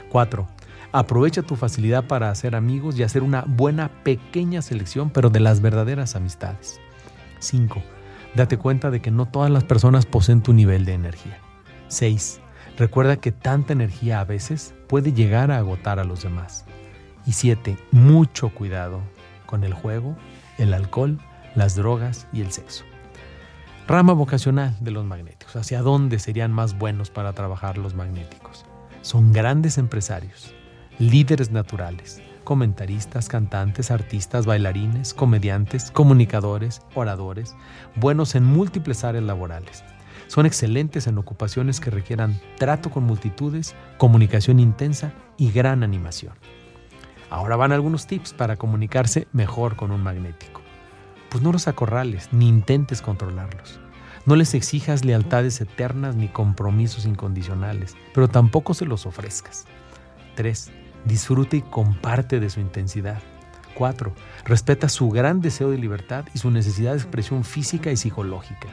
[0.09, 0.49] 4.
[0.91, 5.61] Aprovecha tu facilidad para hacer amigos y hacer una buena pequeña selección, pero de las
[5.61, 6.81] verdaderas amistades.
[7.39, 7.94] 5
[8.35, 11.39] Date cuenta de que no todas las personas poseen tu nivel de energía.
[11.89, 12.41] 6.
[12.77, 16.65] Recuerda que tanta energía a veces puede llegar a agotar a los demás.
[17.27, 17.79] Y 7.
[17.93, 19.01] Mucho cuidado
[19.47, 20.17] con el juego,
[20.59, 21.21] el alcohol,
[21.55, 22.85] las drogas y el sexo.
[23.87, 25.55] Rama vocacional de los magnéticos.
[25.55, 28.67] ¿Hacia dónde serían más buenos para trabajar los magnéticos?
[29.03, 30.53] Son grandes empresarios,
[30.99, 37.57] líderes naturales, comentaristas, cantantes, artistas, bailarines, comediantes, comunicadores, oradores,
[37.97, 39.83] buenos en múltiples áreas laborales.
[40.27, 46.35] Son excelentes en ocupaciones que requieran trato con multitudes, comunicación intensa y gran animación.
[47.31, 50.61] Ahora van algunos tips para comunicarse mejor con un magnético.
[51.31, 53.81] Pues no los acorrales ni intentes controlarlos.
[54.27, 59.67] No les exijas lealtades eternas ni compromisos incondicionales, pero tampoco se los ofrezcas.
[60.37, 60.84] 3.
[61.05, 63.21] Disfruta y comparte de su intensidad.
[63.75, 64.13] 4.
[64.45, 68.69] Respeta su gran deseo de libertad y su necesidad de expresión física y psicológica.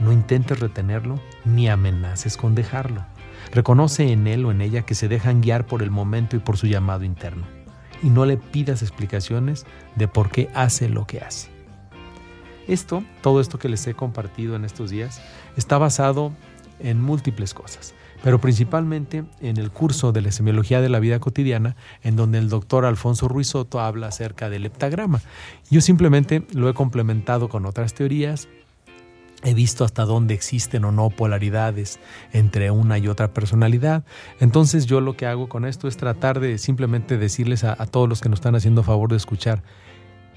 [0.00, 3.04] No intentes retenerlo ni amenaces con dejarlo.
[3.52, 6.56] Reconoce en él o en ella que se dejan guiar por el momento y por
[6.56, 7.46] su llamado interno.
[8.02, 11.50] Y no le pidas explicaciones de por qué hace lo que hace.
[12.66, 15.22] Esto, todo esto que les he compartido en estos días,
[15.56, 16.32] está basado
[16.80, 17.94] en múltiples cosas
[18.24, 22.48] pero principalmente en el curso de la semiología de la vida cotidiana, en donde el
[22.48, 25.20] doctor Alfonso Ruiz Soto habla acerca del heptagrama.
[25.70, 28.48] Yo simplemente lo he complementado con otras teorías,
[29.42, 32.00] He visto hasta dónde existen o no polaridades
[32.32, 34.02] entre una y otra personalidad.
[34.40, 38.08] Entonces yo lo que hago con esto es tratar de simplemente decirles a, a, todos
[38.08, 39.62] los que nos están haciendo favor de escuchar,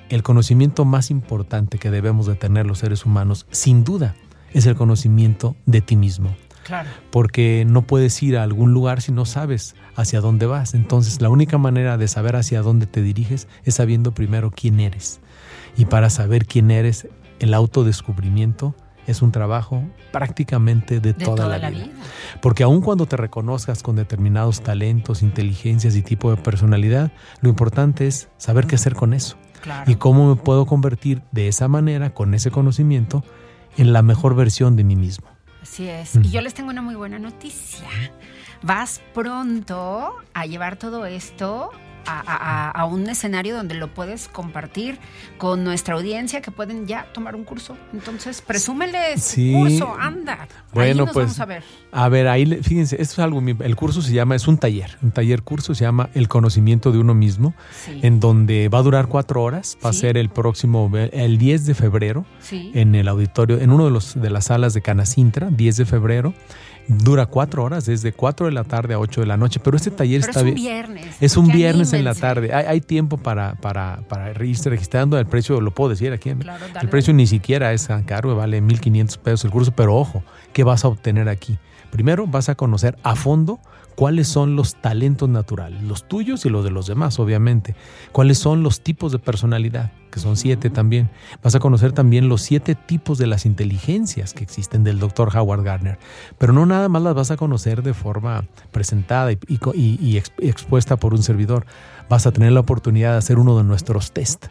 [0.09, 4.13] el conocimiento más importante que debemos de tener los seres humanos, sin duda,
[4.53, 6.35] es el conocimiento de ti mismo
[6.67, 6.89] Claro.
[7.11, 10.73] Porque no puedes ir a algún lugar si no sabes hacia dónde vas.
[10.73, 15.21] Entonces, la única manera de saber hacia dónde te diriges es sabiendo primero quién eres.
[15.77, 17.07] Y para saber quién eres,
[17.39, 18.75] el autodescubrimiento
[19.07, 21.87] es un trabajo prácticamente de, toda, la, vida.
[22.41, 28.07] Porque aun cuando te reconozcas con determinados talentos, inteligencias y tipo de personalidad, lo importante
[28.07, 29.37] es saber qué hacer con eso.
[29.85, 33.23] Y cómo me puedo convertir de esa manera, con ese conocimiento,
[33.77, 35.36] en la mejor versión de mí mismo.
[35.61, 36.15] Así es.
[36.15, 37.87] Y yo les tengo una muy buena noticia.
[38.61, 41.71] Vas pronto a llevar todo esto
[42.07, 44.97] a, un escenario donde lo puedes compartir
[45.37, 47.77] con nuestra audiencia que pueden ya tomar un curso.
[47.93, 49.53] Entonces, presúmeles sí.
[49.53, 50.47] curso, anda.
[50.73, 51.63] Bueno, pues vamos a ver.
[51.91, 55.11] A ver, ahí fíjense, esto es algo, el curso se llama, es un taller, un
[55.11, 57.53] taller curso se llama El conocimiento de uno mismo,
[57.87, 61.73] en donde va a durar cuatro horas, va a ser el próximo, el 10 de
[61.73, 65.85] febrero, en el auditorio, en uno de los de las salas de Canacintra, 10 de
[65.85, 66.33] febrero.
[66.87, 69.91] Dura cuatro horas, desde cuatro de la tarde a 8 de la noche, pero este
[69.91, 70.55] taller está bien.
[70.55, 71.17] Es un viernes.
[71.19, 72.53] Es un viernes en la tarde.
[72.53, 75.19] Hay, tiempo para, para, para irse registrando.
[75.19, 76.29] El precio, lo puedo decir aquí.
[76.29, 80.23] el precio ni siquiera es caro, vale 1.500 pesos el curso, pero ojo,
[80.53, 81.57] ¿qué vas a obtener aquí?
[81.91, 83.59] Primero vas a conocer a fondo
[83.97, 87.75] cuáles son los talentos naturales, los tuyos y los de los demás, obviamente.
[88.11, 91.09] Cuáles son los tipos de personalidad, que son siete también.
[91.41, 95.63] Vas a conocer también los siete tipos de las inteligencias que existen del doctor Howard
[95.63, 95.97] Gardner.
[96.37, 101.23] Pero no nada más las vas a conocer de forma presentada y, expuesta por un
[101.23, 101.65] servidor.
[102.07, 104.45] Vas a tener la oportunidad de hacer uno de nuestros test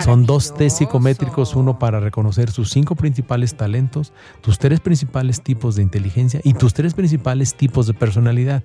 [0.00, 5.76] son dos test psicométricos, uno para reconocer sus cinco principales talentos, tus tres principales tipos
[5.76, 8.64] de inteligencia y tus tres principales tipos de personalidad.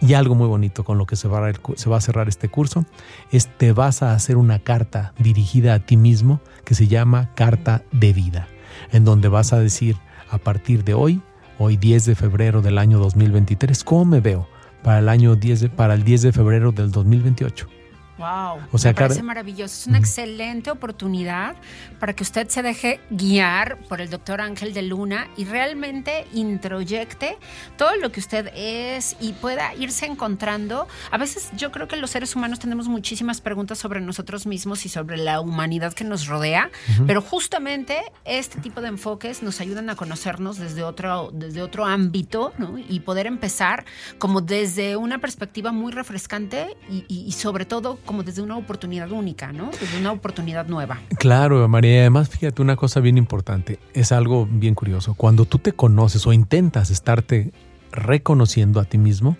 [0.00, 2.84] Y algo muy bonito con lo que se va, a, cerrar este curso
[3.32, 7.82] es te vas a hacer una carta dirigida a ti mismo que se llama carta
[7.92, 8.46] de vida,
[8.92, 9.96] en donde vas a decir
[10.30, 11.22] a partir de hoy,
[11.58, 14.48] hoy 10 de febrero del año 2023, ¿cómo me veo
[14.82, 17.75] para el año 10 para el 10 de febrero del 2028?
[18.18, 19.74] Wow, o sea, me parece maravilloso.
[19.82, 21.54] Es una excelente oportunidad
[22.00, 27.36] para que usted se deje guiar por el doctor Ángel de Luna y realmente introyecte
[27.76, 30.88] todo lo que usted es y pueda irse encontrando.
[31.10, 34.88] A veces yo creo que los seres humanos tenemos muchísimas preguntas sobre nosotros mismos y
[34.88, 36.70] sobre la humanidad que nos rodea,
[37.06, 42.54] pero justamente este tipo de enfoques nos ayudan a conocernos desde otro, desde otro ámbito
[42.88, 43.84] y poder empezar
[44.18, 49.70] como desde una perspectiva muy refrescante y sobre todo como desde una oportunidad única, ¿no?
[49.78, 51.00] Desde una oportunidad nueva.
[51.18, 52.00] Claro, María.
[52.00, 53.78] Además, fíjate una cosa bien importante.
[53.92, 55.14] Es algo bien curioso.
[55.14, 57.52] Cuando tú te conoces o intentas estarte
[57.92, 59.36] reconociendo a ti mismo,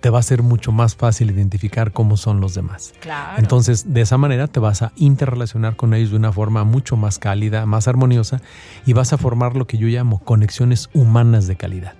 [0.00, 2.94] te va a ser mucho más fácil identificar cómo son los demás.
[3.00, 3.38] Claro.
[3.38, 7.18] Entonces, de esa manera te vas a interrelacionar con ellos de una forma mucho más
[7.18, 8.40] cálida, más armoniosa
[8.86, 11.94] y vas a formar lo que yo llamo conexiones humanas de calidad.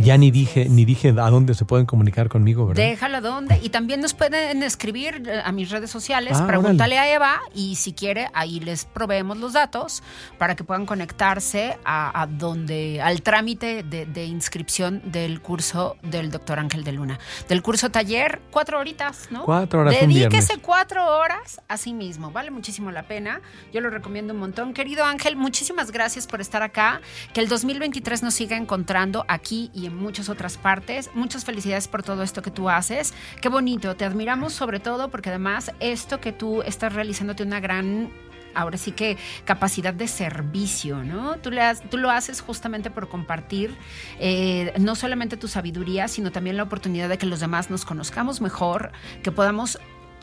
[0.00, 2.82] Ya ni dije, ni dije a dónde se pueden comunicar conmigo, ¿verdad?
[2.82, 3.58] Déjalo dónde.
[3.62, 7.76] Y también nos pueden escribir eh, a mis redes sociales, ah, pregúntale a Eva y
[7.76, 10.02] si quiere, ahí les proveemos los datos
[10.38, 16.84] para que puedan conectarse a, donde, al trámite de, inscripción del curso del doctor Ángel
[16.84, 17.18] de Luna.
[17.48, 19.44] Del curso taller, cuatro horitas, ¿no?
[19.44, 19.94] Cuatro horas.
[20.00, 22.30] Dedíquese cuatro horas a sí mismo.
[22.30, 23.40] Vale muchísimo la pena.
[23.72, 24.74] Yo lo recomiendo un montón.
[24.74, 27.00] Querido Ángel, muchísimas gracias por estar acá.
[27.32, 31.10] Que el 2023 nos siga encontrando aquí y en muchas otras partes.
[31.14, 33.14] Muchas felicidades por todo esto que tú haces.
[33.40, 37.60] Qué bonito, te admiramos sobre todo porque además esto que tú estás realizando tiene una
[37.60, 38.10] gran
[38.54, 41.36] ahora sí que capacidad de servicio, ¿no?
[41.36, 43.76] Tú, le tú lo haces justamente por compartir
[44.18, 48.40] eh, no solamente tu sabiduría, sino también la oportunidad de que los demás nos conozcamos
[48.40, 48.92] mejor,
[49.22, 49.78] que podamos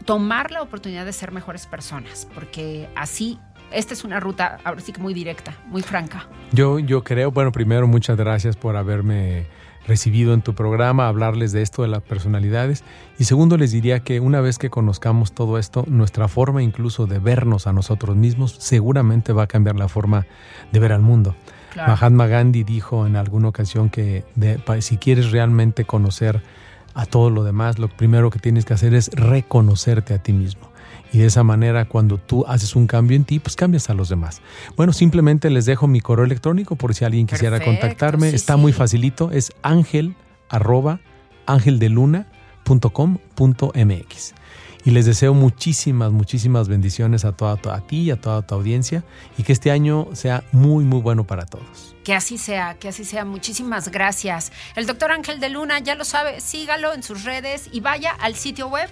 [0.06, 3.40] tomar la oportunidad de ser mejores personas, porque así
[3.74, 6.28] esta es una ruta ahora sí que muy directa, muy franca.
[6.52, 9.48] Yo, yo creo, bueno, primero muchas gracias por haberme
[9.88, 12.84] recibido en tu programa, hablarles de esto de las personalidades.
[13.20, 17.20] Y segundo, les diría que una vez que conozcamos todo esto, nuestra forma incluso de
[17.20, 20.26] vernos a nosotros mismos seguramente va a cambiar la forma
[20.72, 21.36] de ver al mundo.
[21.76, 24.24] Mahatma Gandhi dijo en alguna ocasión que
[24.80, 26.44] si quieres realmente conocer
[26.94, 30.73] a todo lo demás, lo primero que tienes que hacer es reconocerte a ti mismo.
[31.14, 34.10] Y de esa manera, cuando tú haces un cambio en ti, pues cambias a los
[34.10, 34.42] demás.
[34.76, 38.30] Bueno, simplemente les dejo mi correo electrónico por si alguien quisiera contactarme.
[38.30, 40.16] Está muy facilito, es ángel
[40.50, 41.02] arroba
[41.46, 44.34] angeldeluna.com.mx.
[44.86, 49.06] Y les deseo muchísimas, muchísimas bendiciones a, toda, a ti y a toda tu audiencia
[49.38, 51.96] y que este año sea muy, muy bueno para todos.
[52.04, 53.24] Que así sea, que así sea.
[53.24, 54.52] Muchísimas gracias.
[54.76, 58.36] El doctor Ángel de Luna ya lo sabe, sígalo en sus redes y vaya al
[58.36, 58.90] sitio web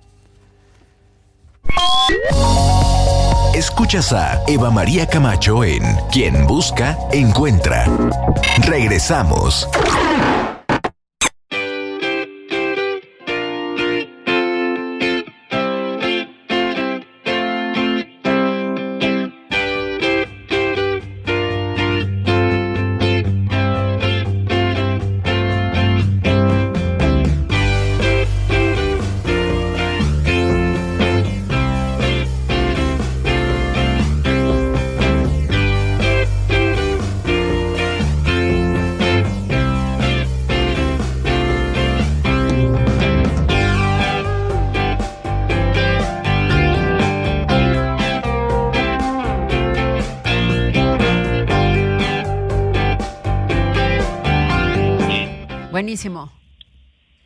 [3.54, 7.86] Escuchas a Eva María Camacho en Quien Busca, Encuentra.
[8.66, 9.68] Regresamos.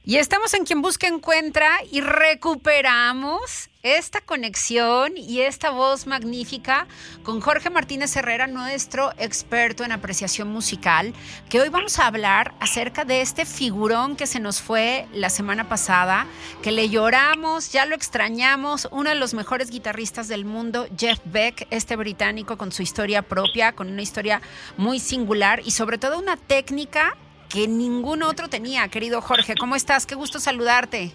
[0.10, 6.88] Y estamos en Quien Busca Encuentra y recuperamos esta conexión y esta voz magnífica
[7.22, 11.14] con Jorge Martínez Herrera, nuestro experto en apreciación musical,
[11.47, 15.70] que hoy vamos a hablar acerca de este figurón que se nos fue la semana
[15.70, 16.26] pasada,
[16.64, 21.68] que le lloramos, ya lo extrañamos, uno de los mejores guitarristas del mundo, Jeff Beck,
[21.70, 24.41] este británico con su historia propia, con una historia
[24.76, 27.16] muy singular y sobre todo una técnica
[27.50, 29.56] que ningún otro tenía, querido Jorge.
[29.56, 30.06] ¿Cómo estás?
[30.06, 31.12] Qué gusto saludarte.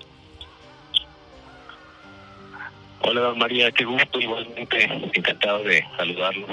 [3.02, 6.50] Hola María, qué gusto, igualmente encantado de saludarlos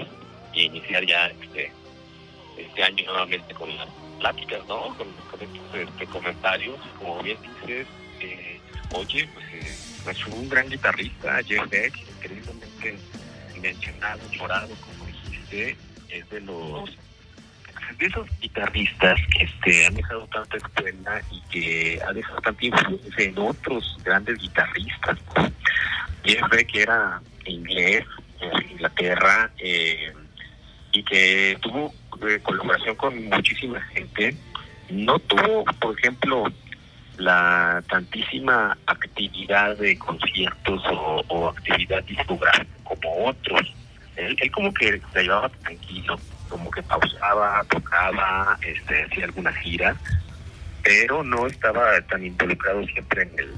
[0.53, 1.71] y iniciar ya este,
[2.57, 3.87] este año nuevamente con las
[4.19, 4.95] pláticas, ¿no?
[4.97, 5.07] Con,
[5.41, 7.87] estos este, comentarios, como bien dices,
[8.19, 8.59] eh,
[8.93, 12.97] oye, pues eh, es un gran guitarrista, Jeff Beck, increíblemente
[13.59, 15.77] mencionado, llorado, como dijiste,
[16.09, 16.91] es de los
[17.97, 23.23] de esos guitarristas que este, han dejado tanta escuela y que ha dejado tanta influencia
[23.25, 25.17] en otros grandes guitarristas.
[26.23, 28.05] Jeff que era inglés,
[28.39, 30.13] en Inglaterra, eh,
[30.91, 31.93] y que tuvo
[32.27, 34.35] eh, colaboración con muchísima gente.
[34.89, 36.43] No tuvo, por ejemplo,
[37.17, 40.81] la tantísima actividad de conciertos
[41.29, 43.73] o, actividad discográfica como otros.
[44.15, 46.19] Él, él como que se llevaba tranquilo
[46.51, 49.95] como que pausaba, tocaba, este, hacía algunas giras,
[50.83, 53.55] pero no estaba tan involucrado siempre en el,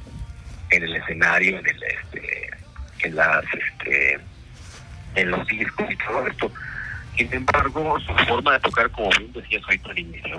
[0.69, 2.49] en el escenario, en el, este,
[2.99, 4.19] en las, este,
[5.15, 6.51] en los discos y todo esto.
[7.17, 10.37] Sin embargo, su forma de tocar, como bien decía soy al inicio,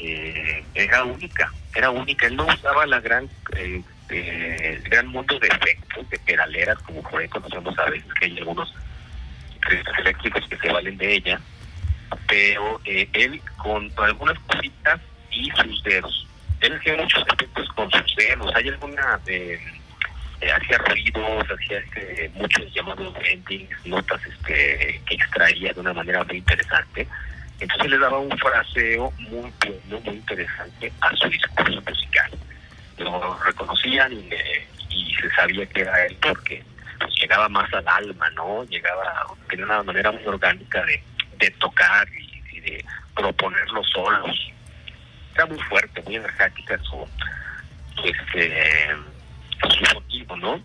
[0.00, 2.26] eh, era única, era única.
[2.26, 7.02] Él no usaba la gran, eh, eh, el gran mundo de efectos, de pedaleras, como
[7.02, 8.74] por ahí conocemos a veces que hay algunos
[9.98, 11.40] eléctricos que se valen de ella,
[12.28, 15.00] pero eh, él con algunas cositas
[15.30, 16.26] y sus dedos.
[16.60, 18.52] Él hacía muchos efectos con sus dedos.
[18.54, 19.54] Hay alguna de
[20.40, 26.24] eh, hacía ruidos, hacía este, muchos llamados endings, notas este, que extraía de una manera
[26.24, 27.06] muy interesante.
[27.60, 32.30] Entonces le daba un fraseo muy bueno, muy interesante a su discurso musical.
[32.98, 34.30] Lo reconocían y,
[34.90, 36.62] y se sabía que era él porque
[37.02, 38.64] pues, llegaba más al alma, ¿no?
[38.64, 41.02] Llegaba, tenía una manera muy orgánica de
[41.42, 42.08] de tocar
[42.52, 42.84] y, de
[43.14, 44.52] proponerlo solos.
[45.34, 47.08] Era muy fuerte, muy energética su,
[48.04, 48.88] este,
[49.62, 50.62] su sonido, ¿no?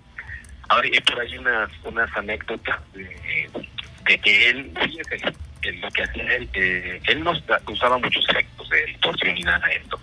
[0.70, 5.34] Ahora, por ahí unas, unas anécdotas de, que él, fíjate,
[5.82, 7.34] lo que hacía él, eh, él no
[7.68, 10.00] usaba muchos efectos de distorsión ni nada de esto,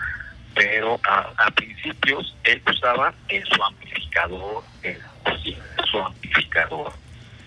[0.54, 4.98] pero a, principios él usaba en su amplificador, en
[5.90, 6.92] su amplificador,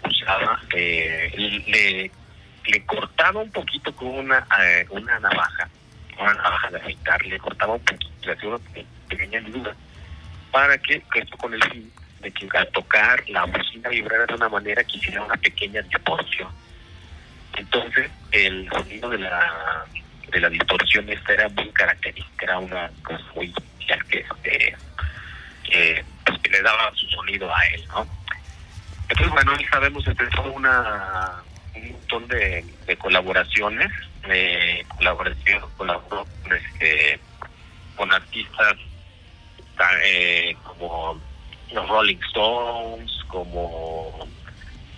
[0.04, 1.32] usaba, eh,
[1.68, 2.12] le
[2.68, 5.70] le cortaba un poquito con una eh, una navaja,
[6.20, 8.60] una navaja de afeitar, le cortaba un poquito, le hacía una
[9.08, 9.76] pequeña duda
[10.52, 11.92] para que, esto con el fin
[12.22, 16.50] de que al tocar la bocina vibrara de una manera que hiciera una pequeña distorsión.
[17.56, 19.86] Entonces, el sonido de la
[20.32, 24.76] de la distorsión esta era muy característica, era una cosa muy especial que, este,
[25.64, 28.08] que, pues, que le daba su sonido a él, ¿no?
[29.10, 31.44] Entonces, bueno, hoy sabemos, empezó una
[31.76, 32.66] un montón de,
[32.98, 33.92] colaboraciones,
[34.30, 37.20] eh, colaboración, colaboró con, este,
[37.96, 38.76] con artistas
[40.04, 41.20] eh, como
[41.72, 44.28] los Rolling Stones, como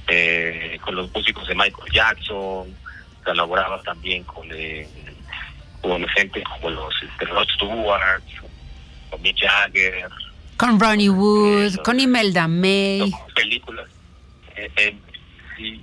[0.08, 2.76] eh, con los músicos de Michael Jackson,
[3.24, 4.88] colaboraba también con, eh,
[5.82, 8.24] con gente como los Rod Stewart,
[9.10, 10.10] con Mick Jagger,
[10.58, 13.88] con Ronnie Wood, con Imelda May, películas.
[15.58, 15.82] sí,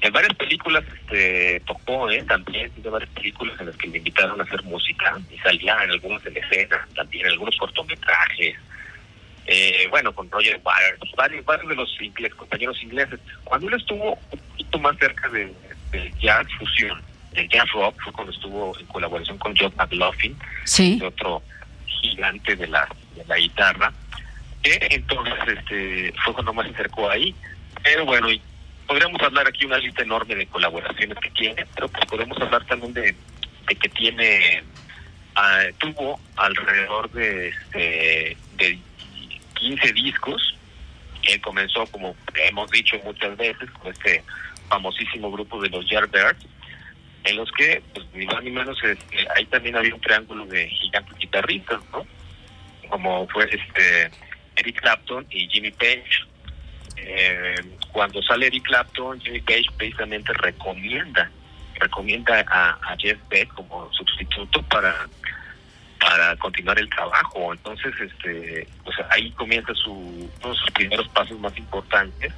[0.00, 2.22] En varias películas este, tocó, ¿eh?
[2.24, 5.90] También de varias películas en las que le invitaron a hacer música y salía en
[5.92, 8.56] algunas de la escena, también en algunos cortometrajes.
[9.46, 13.20] Eh, bueno, con Roger Waters, varios, varios de los ingles, compañeros ingleses.
[13.44, 15.54] Cuando él estuvo un poquito más cerca de,
[15.92, 17.00] del jazz fusión,
[17.36, 20.98] del jazz rock, fue cuando estuvo en colaboración con John McLaughlin, Sí.
[21.04, 21.42] otro
[21.86, 23.92] gigante de la, de la guitarra.
[24.64, 27.34] Eh, entonces, este, fue cuando más se acercó ahí.
[27.82, 28.40] Pero bueno, y
[28.86, 32.92] podríamos hablar aquí una lista enorme de colaboraciones que tiene, pero pues podemos hablar también
[32.94, 33.14] de,
[33.68, 34.64] de que tiene,
[35.36, 38.78] ah, tuvo alrededor de, este, de
[39.54, 40.54] 15 discos.
[41.22, 42.14] Él comenzó, como
[42.48, 44.22] hemos dicho muchas veces, con este
[44.68, 46.44] famosísimo grupo de los Yardbirds,
[47.26, 50.68] en los que, pues, ni más ni menos, este, ahí también había un triángulo de
[50.68, 52.06] gigantes guitarristas, ¿no?
[52.88, 54.10] Como fue este
[54.56, 56.24] Eric Clapton y Jimmy Page.
[56.96, 57.56] Eh,
[57.92, 61.30] cuando sale Eric Clapton, Jimmy Page precisamente recomienda
[61.78, 65.06] recomienda a, Jeff Beck como sustituto para
[66.00, 67.52] para continuar el trabajo.
[67.52, 72.32] Entonces, este, pues ahí comienza su, uno de sus primeros pasos más importantes.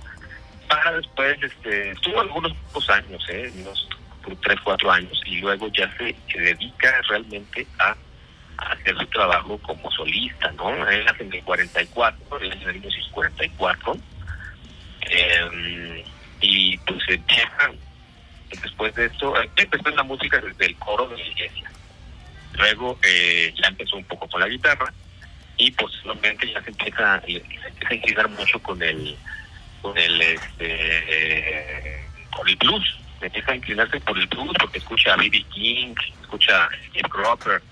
[0.68, 3.52] Para después, este, estuvo algunos pocos años, ¿eh?
[3.56, 3.88] unos
[4.36, 7.96] tres, cuatro años, y luego ya se, dedica realmente a,
[8.58, 10.88] hacer su trabajo como solista, ¿no?
[10.88, 13.96] Él nace en el 44, en el año 1944,
[15.10, 16.04] eh,
[16.40, 17.70] y pues empieza,
[18.62, 21.70] después de esto, eh, empezó la música desde el coro de la iglesia.
[22.54, 24.92] Luego eh, ya empezó un poco con la guitarra
[25.56, 29.16] y posteriormente ya se empieza, se empieza a inclinar mucho con el
[29.82, 32.04] con el este eh,
[32.34, 32.97] con el blues.
[33.20, 35.44] Empieza a inclinarse por el blues porque escucha a B.B.
[35.50, 37.62] King, escucha a Steve Cropper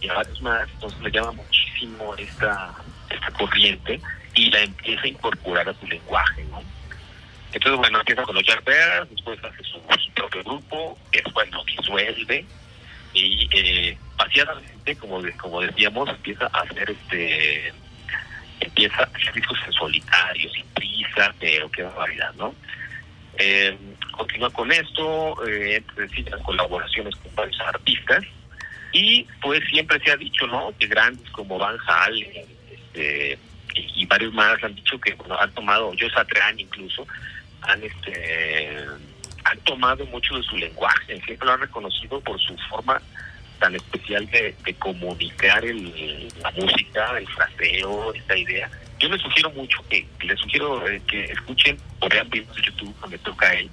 [0.00, 0.68] y a varios más.
[0.74, 2.74] Entonces le llama muchísimo esta,
[3.10, 4.00] esta corriente
[4.34, 6.62] y la empieza a incorporar a su lenguaje, ¿no?
[7.52, 9.80] Entonces, bueno, empieza con los Yardbirds, después hace su,
[10.14, 12.46] propio grupo, después lo disuelve
[13.12, 17.72] y eh, paseadamente, como como decíamos, empieza a hacer este
[18.60, 22.54] empieza a hacer discos en solitario, sin prisa, pero qué barbaridad, ¿no?
[23.38, 23.76] Eh,
[24.12, 25.82] continúa con esto, eh,
[26.44, 28.24] colaboraciones con varios artistas
[28.92, 30.72] y pues siempre se ha dicho, ¿no?
[30.78, 32.30] Que grandes como Van Halen
[32.70, 33.38] este,
[33.74, 37.06] y, varios más han dicho que bueno, han tomado, Joe Satriani incluso,
[37.62, 38.86] han este
[39.44, 43.00] han tomado mucho de su lenguaje, siempre lo han reconocido por su forma
[43.58, 48.70] tan especial de, de comunicar el, la música, el fraseo, esta idea.
[49.02, 52.94] Yo les sugiero mucho que, les sugiero eh, que escuchen o vean videos de YouTube
[53.00, 53.68] donde toca él,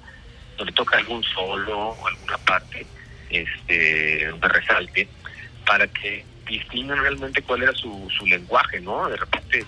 [0.58, 2.84] donde toca algún solo alguna parte
[3.30, 5.08] este donde resalte,
[5.64, 9.08] para que distingan realmente cuál era su, su lenguaje, ¿no?
[9.08, 9.64] De repente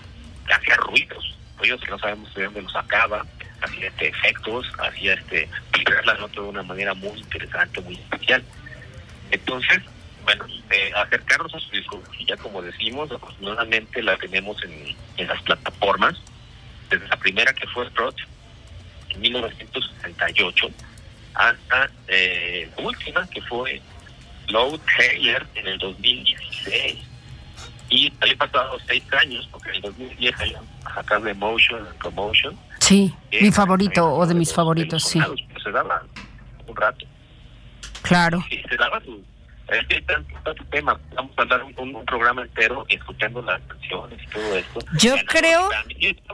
[0.53, 3.25] hacía ruidos, ruidos que no sabemos de dónde los sacaba,
[3.61, 8.43] hacía este efectos, hacía este vibrar la nota de una manera muy interesante, muy especial.
[9.31, 9.79] Entonces,
[10.23, 16.15] bueno, eh, acercarnos a su discografía, como decimos, afortunadamente la tenemos en, en las plataformas,
[16.89, 18.15] desde la primera que fue Sprott
[19.09, 20.67] en 1968
[21.35, 23.81] hasta eh, la última que fue
[24.49, 26.99] Low Taylor en el 2016
[27.89, 30.61] y había pasado seis años porque en el 2010 había
[30.93, 35.19] sacado Emotion and Promotion Sí, mi favorito o de mis favoritos, sí.
[35.63, 36.03] se daba
[36.67, 37.05] un rato
[38.01, 38.43] Claro.
[38.49, 39.23] y se daba su
[39.69, 40.99] es que hay tanto, tanto tema.
[41.15, 44.79] Vamos a hablar un, un- programa entero escuchando las canciones y todo esto.
[44.99, 45.69] Yo creo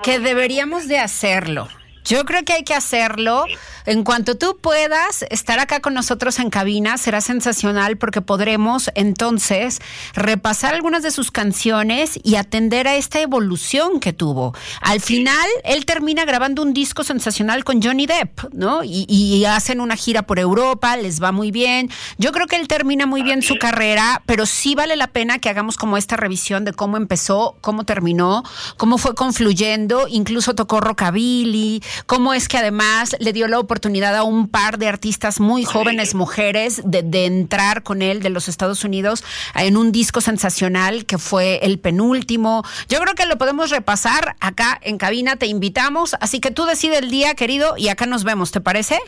[0.04, 1.68] que deberíamos de hacerlo.
[2.06, 3.46] Yo creo que hay que hacerlo.
[3.86, 9.80] En cuanto tú puedas estar acá con nosotros en cabina, será sensacional porque podremos entonces
[10.14, 14.54] repasar algunas de sus canciones y atender a esta evolución que tuvo.
[14.82, 18.84] Al final, él termina grabando un disco sensacional con Johnny Depp, ¿no?
[18.84, 21.90] Y, y hacen una gira por Europa, les va muy bien.
[22.18, 25.50] Yo creo que él termina muy bien su carrera, pero sí vale la pena que
[25.50, 28.44] hagamos como esta revisión de cómo empezó, cómo terminó,
[28.78, 34.24] cómo fue confluyendo, incluso tocó rockabilly, cómo es que además le dio la oportunidad a
[34.24, 38.84] un par de artistas muy jóvenes mujeres de, de entrar con él de los Estados
[38.84, 39.24] Unidos
[39.56, 42.64] en un disco sensacional que fue el penúltimo.
[42.88, 47.00] Yo creo que lo podemos repasar acá en cabina, te invitamos, así que tú decides
[47.00, 49.00] el día, querido, y acá nos vemos, ¿te parece?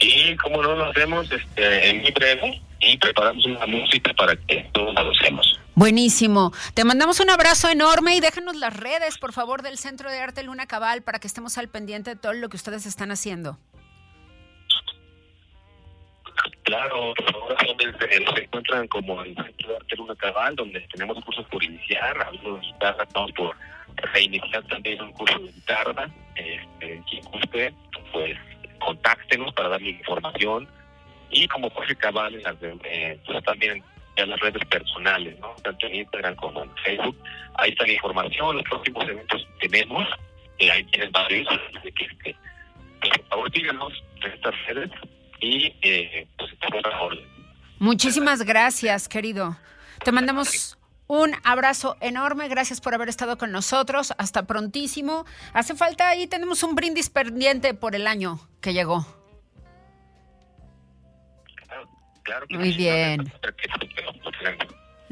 [0.00, 4.68] Sí, como no lo hacemos este, en muy breve y preparamos una música para que
[4.72, 5.58] todos la hacemos.
[5.74, 6.52] Buenísimo.
[6.74, 10.42] Te mandamos un abrazo enorme y déjanos las redes, por favor, del Centro de Arte
[10.42, 13.58] Luna Cabal para que estemos al pendiente de todo lo que ustedes están haciendo.
[16.64, 17.14] Claro,
[17.98, 22.60] se encuentran como en Centro de Arte Luna Cabal, donde tenemos cursos por iniciar, algunos
[22.60, 23.56] de guitarra, estamos por
[24.12, 26.10] reiniciar también un curso de guitarra.
[26.34, 27.74] Este, eh, quien guste,
[28.12, 28.36] pues
[28.80, 30.68] contáctenos para darle información
[31.32, 33.82] y como Jorge Cabal en las eh, pues también
[34.16, 35.54] en las redes personales, ¿no?
[35.62, 37.16] Tanto en Instagram como en Facebook.
[37.54, 40.06] Ahí está la información, los próximos eventos tenemos,
[40.58, 41.48] eh, ahí tienen varios,
[41.82, 42.36] de que, este,
[43.00, 44.90] por favor síganos en estas redes
[45.40, 47.32] y eh, pues estamos a
[47.78, 49.56] Muchísimas gracias, querido.
[50.04, 50.78] Te mandamos
[51.08, 54.12] un abrazo enorme, gracias por haber estado con nosotros.
[54.18, 55.26] Hasta prontísimo.
[55.52, 59.21] Hace falta ahí, tenemos un brindis pendiente por el año que llegó.
[62.22, 63.32] Claro, Muy bien.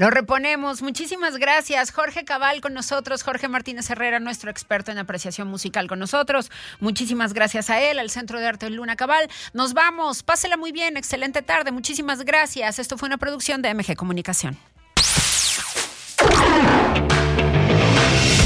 [0.01, 0.81] Lo reponemos.
[0.81, 1.93] Muchísimas gracias.
[1.93, 6.51] Jorge Cabal con nosotros, Jorge Martínez Herrera, nuestro experto en apreciación musical con nosotros.
[6.79, 9.29] Muchísimas gracias a él, al Centro de Arte Luna Cabal.
[9.53, 10.23] Nos vamos.
[10.23, 10.97] Pásela muy bien.
[10.97, 11.71] Excelente tarde.
[11.71, 12.79] Muchísimas gracias.
[12.79, 14.57] Esto fue una producción de MG Comunicación.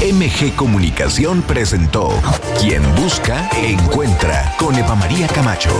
[0.01, 2.21] MG Comunicación presentó
[2.59, 5.71] Quien busca, encuentra con Eva María Camacho.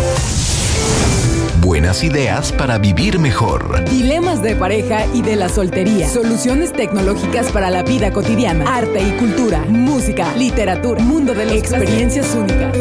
[1.66, 3.84] Buenas ideas para vivir mejor.
[3.89, 6.07] Dilemas de pareja y de la soltería.
[6.07, 8.78] Soluciones tecnológicas para la vida cotidiana.
[8.78, 9.66] Arte y cultura.
[9.68, 11.01] Música, literatura.
[11.01, 12.78] Mundo de las experiencias únicas.